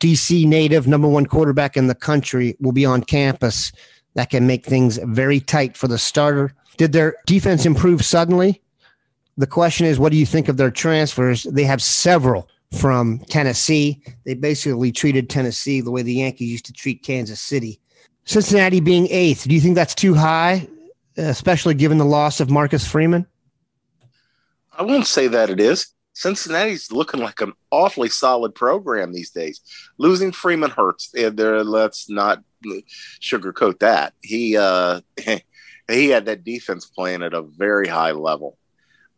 DC 0.00 0.46
native, 0.46 0.86
number 0.86 1.08
one 1.08 1.24
quarterback 1.24 1.76
in 1.76 1.86
the 1.86 1.94
country, 1.94 2.56
will 2.60 2.72
be 2.72 2.84
on 2.84 3.02
campus. 3.02 3.72
That 4.14 4.30
can 4.30 4.46
make 4.46 4.66
things 4.66 4.98
very 5.02 5.40
tight 5.40 5.76
for 5.76 5.88
the 5.88 5.98
starter. 5.98 6.52
Did 6.76 6.92
their 6.92 7.16
defense 7.26 7.64
improve 7.64 8.04
suddenly? 8.04 8.60
The 9.38 9.46
question 9.46 9.86
is, 9.86 9.98
what 9.98 10.12
do 10.12 10.18
you 10.18 10.26
think 10.26 10.48
of 10.48 10.56
their 10.56 10.70
transfers? 10.70 11.44
They 11.44 11.64
have 11.64 11.82
several 11.82 12.48
from 12.78 13.20
Tennessee. 13.30 14.02
They 14.24 14.34
basically 14.34 14.92
treated 14.92 15.30
Tennessee 15.30 15.80
the 15.80 15.90
way 15.90 16.02
the 16.02 16.14
Yankees 16.14 16.50
used 16.50 16.66
to 16.66 16.72
treat 16.72 17.02
Kansas 17.02 17.40
City. 17.40 17.80
Cincinnati 18.24 18.80
being 18.80 19.08
eighth, 19.10 19.44
do 19.44 19.54
you 19.54 19.60
think 19.60 19.74
that's 19.74 19.94
too 19.94 20.14
high, 20.14 20.68
especially 21.16 21.74
given 21.74 21.98
the 21.98 22.04
loss 22.04 22.40
of 22.40 22.50
Marcus 22.50 22.86
Freeman? 22.86 23.26
I 24.76 24.82
won't 24.82 25.06
say 25.06 25.28
that 25.28 25.50
it 25.50 25.60
is. 25.60 25.94
Cincinnati's 26.14 26.92
looking 26.92 27.20
like 27.20 27.40
an 27.40 27.52
awfully 27.70 28.08
solid 28.08 28.54
program 28.54 29.12
these 29.12 29.30
days. 29.30 29.60
Losing 29.98 30.30
Freeman 30.30 30.70
hurts. 30.70 31.10
There, 31.12 31.64
let's 31.64 32.08
not 32.08 32.42
sugarcoat 33.20 33.80
that. 33.80 34.14
He 34.22 34.56
uh, 34.56 35.00
he 35.88 36.08
had 36.08 36.26
that 36.26 36.44
defense 36.44 36.86
playing 36.86 37.22
at 37.22 37.34
a 37.34 37.42
very 37.42 37.88
high 37.88 38.12
level. 38.12 38.56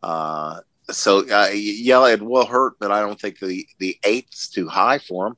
Uh, 0.01 0.61
so 0.89 1.19
uh, 1.29 1.49
yeah, 1.53 2.07
it 2.07 2.21
will 2.21 2.45
hurt, 2.45 2.73
but 2.79 2.91
I 2.91 3.01
don't 3.01 3.19
think 3.19 3.39
the 3.39 3.67
the 3.79 3.97
eight's 4.03 4.49
too 4.49 4.67
high 4.67 4.97
for 4.99 5.27
them. 5.27 5.37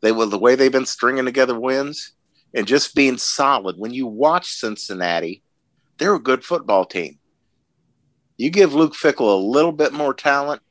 They 0.00 0.10
will 0.10 0.28
the 0.28 0.38
way 0.38 0.56
they've 0.56 0.72
been 0.72 0.86
stringing 0.86 1.24
together 1.24 1.58
wins 1.58 2.12
and 2.54 2.66
just 2.66 2.94
being 2.94 3.18
solid. 3.18 3.76
When 3.78 3.92
you 3.94 4.08
watch 4.08 4.54
Cincinnati, 4.54 5.42
they're 5.98 6.14
a 6.14 6.20
good 6.20 6.44
football 6.44 6.84
team. 6.84 7.18
You 8.36 8.50
give 8.50 8.74
Luke 8.74 8.94
Fickell 8.94 9.34
a 9.34 9.46
little 9.46 9.72
bit 9.72 9.92
more 9.92 10.14
talent, 10.14 10.62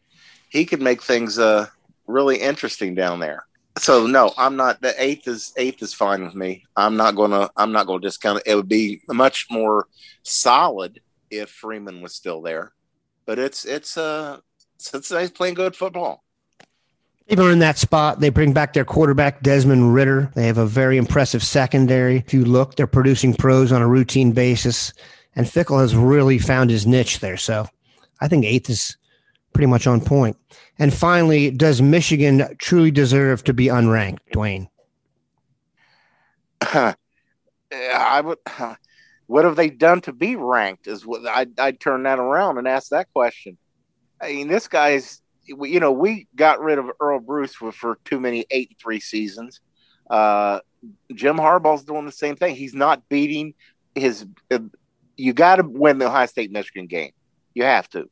he 0.50 0.66
could 0.66 0.82
make 0.82 1.02
things 1.02 1.40
uh, 1.40 1.68
really 2.08 2.38
interesting 2.38 2.96
down 2.96 3.20
there. 3.20 3.46
So 3.78 4.06
no, 4.06 4.34
I'm 4.38 4.58
not. 4.58 4.82
The 4.82 4.94
eighth 5.02 5.28
is 5.28 5.54
eighth 5.56 5.82
is 5.82 5.94
fine 5.94 6.24
with 6.24 6.36
me. 6.36 6.66
I'm 6.76 6.98
not 6.98 7.16
gonna. 7.16 7.50
I'm 7.56 7.72
not 7.72 7.88
gonna 7.88 8.02
discount 8.02 8.40
it. 8.40 8.52
It 8.52 8.56
would 8.56 8.68
be 8.68 9.02
much 9.08 9.48
more 9.50 9.88
solid 10.24 11.00
if 11.30 11.50
Freeman 11.50 12.02
was 12.02 12.14
still 12.14 12.42
there, 12.42 12.74
but 13.26 13.40
it's 13.40 13.64
it's 13.64 13.96
uh 13.98 14.40
Cincinnati's 14.78 15.32
playing 15.32 15.54
good 15.54 15.76
football. 15.76 16.22
They've 17.32 17.40
earned 17.40 17.62
that 17.62 17.78
spot. 17.78 18.20
They 18.20 18.28
bring 18.28 18.52
back 18.52 18.74
their 18.74 18.84
quarterback, 18.84 19.42
Desmond 19.42 19.94
Ridder. 19.94 20.30
They 20.36 20.48
have 20.48 20.58
a 20.58 20.66
very 20.66 20.98
impressive 20.98 21.42
secondary. 21.42 22.18
If 22.18 22.34
you 22.34 22.44
look, 22.44 22.76
they're 22.76 22.88
producing 22.88 23.34
pros 23.34 23.72
on 23.72 23.82
a 23.82 23.88
routine 23.88 24.34
basis. 24.34 24.92
And 25.34 25.48
Fickell 25.48 25.80
has 25.80 25.96
really 25.96 26.40
found 26.40 26.70
his 26.70 26.86
niche 26.86 27.20
there. 27.20 27.38
So 27.38 27.68
I 28.20 28.28
think 28.28 28.44
eighth 28.44 28.70
is 28.70 28.98
pretty 29.54 29.68
much 29.68 29.88
on 29.88 30.02
point. 30.02 30.36
And 30.78 30.94
finally, 30.94 31.52
does 31.52 31.82
Michigan 31.82 32.54
truly 32.58 32.92
deserve 32.92 33.46
to 33.46 33.54
be 33.54 33.68
unranked, 33.68 34.20
Dwayne? 34.36 34.68
I 37.72 38.22
would. 38.22 38.40
What 39.28 39.46
have 39.46 39.56
they 39.56 39.70
done 39.70 40.02
to 40.02 40.12
be 40.12 40.36
ranked? 40.36 40.88
Is 40.88 41.06
what 41.06 41.26
I'd, 41.26 41.58
I'd 41.58 41.80
turn 41.80 42.04
that 42.04 42.20
around 42.20 42.58
and 42.58 42.68
ask 42.68 42.90
that 42.90 43.08
question. 43.14 43.58
I 44.20 44.34
mean, 44.34 44.50
this 44.50 44.68
guy's. 44.68 45.22
You 45.60 45.80
know, 45.80 45.92
we 45.92 46.28
got 46.36 46.62
rid 46.62 46.78
of 46.78 46.92
Earle 47.00 47.20
Bruce 47.20 47.54
for, 47.54 47.72
for 47.72 47.98
too 48.06 48.20
many 48.20 48.46
eight 48.52 48.70
and 48.70 48.80
three 48.80 49.00
seasons. 49.00 49.60
Uh, 50.10 50.60
Jim 51.14 51.38
Harbaugh's 51.38 51.84
doing 51.84 52.06
the 52.06 52.12
same 52.12 52.36
thing. 52.36 52.56
He's 52.56 52.74
not 52.74 53.08
beating 53.10 53.54
his. 53.96 54.26
Uh, 54.50 54.60
you 55.18 55.34
got 55.34 55.58
to 55.58 55.64
win 55.64 55.98
the 55.98 56.08
Ohio 56.08 56.26
State 56.26 56.52
Michigan 56.52 56.88
game. 56.88 57.12
You 57.54 57.64
have 57.64 57.90
to. 57.90 58.10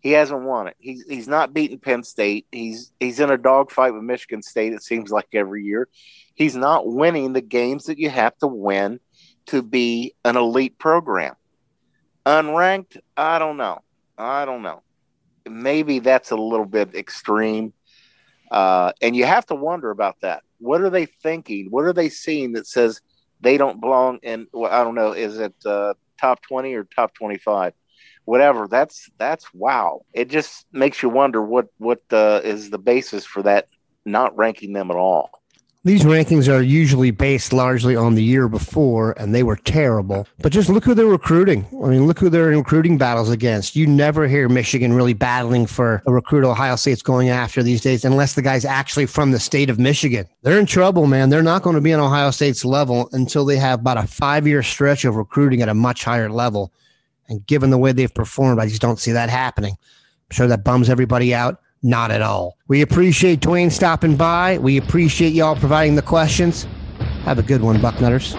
He 0.00 0.12
hasn't 0.12 0.42
won 0.42 0.68
it. 0.68 0.76
He's 0.78 1.04
he's 1.08 1.28
not 1.28 1.52
beating 1.52 1.78
Penn 1.78 2.04
State. 2.04 2.46
He's 2.52 2.92
he's 3.00 3.20
in 3.20 3.30
a 3.30 3.38
dogfight 3.38 3.94
with 3.94 4.02
Michigan 4.02 4.42
State. 4.42 4.72
It 4.72 4.82
seems 4.82 5.10
like 5.10 5.28
every 5.32 5.64
year. 5.64 5.88
He's 6.34 6.54
not 6.54 6.86
winning 6.86 7.32
the 7.32 7.40
games 7.40 7.86
that 7.86 7.98
you 7.98 8.08
have 8.10 8.36
to 8.38 8.46
win 8.46 9.00
to 9.46 9.62
be 9.62 10.14
an 10.24 10.36
elite 10.36 10.78
program. 10.78 11.34
Unranked, 12.24 12.98
I 13.16 13.38
don't 13.38 13.56
know. 13.56 13.80
I 14.16 14.44
don't 14.44 14.62
know. 14.62 14.82
Maybe 15.50 15.98
that's 15.98 16.30
a 16.30 16.36
little 16.36 16.66
bit 16.66 16.94
extreme. 16.94 17.72
Uh, 18.50 18.92
and 19.02 19.14
you 19.14 19.24
have 19.26 19.46
to 19.46 19.54
wonder 19.54 19.90
about 19.90 20.16
that. 20.22 20.42
What 20.58 20.80
are 20.80 20.90
they 20.90 21.06
thinking? 21.06 21.68
What 21.70 21.84
are 21.84 21.92
they 21.92 22.08
seeing 22.08 22.52
that 22.52 22.66
says 22.66 23.00
they 23.40 23.58
don't 23.58 23.80
belong 23.80 24.18
in? 24.22 24.46
Well, 24.52 24.72
I 24.72 24.82
don't 24.82 24.94
know. 24.94 25.12
Is 25.12 25.38
it 25.38 25.54
uh, 25.64 25.94
top 26.20 26.40
twenty 26.42 26.74
or 26.74 26.84
top 26.84 27.14
twenty-five? 27.14 27.74
Whatever. 28.24 28.66
That's 28.66 29.10
that's 29.18 29.52
wow. 29.54 30.02
It 30.12 30.28
just 30.28 30.66
makes 30.72 31.02
you 31.02 31.08
wonder 31.08 31.42
what 31.42 31.68
what 31.78 32.00
uh, 32.10 32.40
is 32.42 32.70
the 32.70 32.78
basis 32.78 33.24
for 33.24 33.42
that 33.42 33.66
not 34.04 34.36
ranking 34.36 34.72
them 34.72 34.90
at 34.90 34.96
all. 34.96 35.37
These 35.88 36.02
rankings 36.02 36.52
are 36.52 36.60
usually 36.60 37.10
based 37.10 37.50
largely 37.50 37.96
on 37.96 38.14
the 38.14 38.22
year 38.22 38.46
before, 38.46 39.12
and 39.12 39.34
they 39.34 39.42
were 39.42 39.56
terrible. 39.56 40.28
But 40.38 40.52
just 40.52 40.68
look 40.68 40.84
who 40.84 40.92
they're 40.92 41.06
recruiting. 41.06 41.66
I 41.82 41.88
mean, 41.88 42.06
look 42.06 42.18
who 42.18 42.28
they're 42.28 42.52
in 42.52 42.58
recruiting 42.58 42.98
battles 42.98 43.30
against. 43.30 43.74
You 43.74 43.86
never 43.86 44.28
hear 44.28 44.50
Michigan 44.50 44.92
really 44.92 45.14
battling 45.14 45.64
for 45.64 46.02
a 46.04 46.12
recruit 46.12 46.44
Ohio 46.44 46.76
State's 46.76 47.00
going 47.00 47.30
after 47.30 47.62
these 47.62 47.80
days, 47.80 48.04
unless 48.04 48.34
the 48.34 48.42
guy's 48.42 48.66
actually 48.66 49.06
from 49.06 49.30
the 49.30 49.40
state 49.40 49.70
of 49.70 49.78
Michigan. 49.78 50.26
They're 50.42 50.58
in 50.58 50.66
trouble, 50.66 51.06
man. 51.06 51.30
They're 51.30 51.42
not 51.42 51.62
going 51.62 51.76
to 51.76 51.80
be 51.80 51.94
on 51.94 52.00
Ohio 52.00 52.32
State's 52.32 52.66
level 52.66 53.08
until 53.12 53.46
they 53.46 53.56
have 53.56 53.80
about 53.80 53.96
a 53.96 54.06
five 54.06 54.46
year 54.46 54.62
stretch 54.62 55.06
of 55.06 55.16
recruiting 55.16 55.62
at 55.62 55.70
a 55.70 55.74
much 55.74 56.04
higher 56.04 56.28
level. 56.28 56.70
And 57.28 57.46
given 57.46 57.70
the 57.70 57.78
way 57.78 57.92
they've 57.92 58.12
performed, 58.12 58.60
I 58.60 58.66
just 58.66 58.82
don't 58.82 59.00
see 59.00 59.12
that 59.12 59.30
happening. 59.30 59.72
I'm 59.72 60.34
sure 60.34 60.48
that 60.48 60.64
bums 60.64 60.90
everybody 60.90 61.34
out. 61.34 61.62
Not 61.82 62.10
at 62.10 62.22
all. 62.22 62.56
We 62.66 62.82
appreciate 62.82 63.40
Dwayne 63.40 63.70
stopping 63.70 64.16
by. 64.16 64.58
We 64.58 64.78
appreciate 64.78 65.32
y'all 65.32 65.56
providing 65.56 65.94
the 65.94 66.02
questions. 66.02 66.66
Have 67.24 67.38
a 67.38 67.42
good 67.42 67.62
one, 67.62 67.76
Bucknutters. 67.76 68.34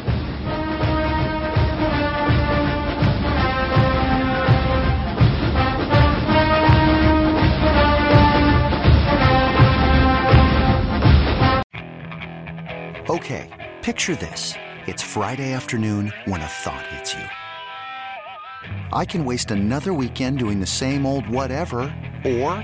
Okay, 13.10 13.49
picture 13.82 14.15
this. 14.15 14.54
It's 14.86 15.02
Friday 15.02 15.54
afternoon 15.54 16.13
when 16.25 16.41
a 16.41 16.47
thought 16.47 16.86
hits 16.88 17.13
you. 17.13 17.23
I 18.91 19.06
can 19.06 19.23
waste 19.23 19.52
another 19.52 19.93
weekend 19.93 20.39
doing 20.39 20.60
the 20.60 20.67
same 20.67 21.06
old 21.06 21.28
whatever, 21.28 21.80
or 22.25 22.63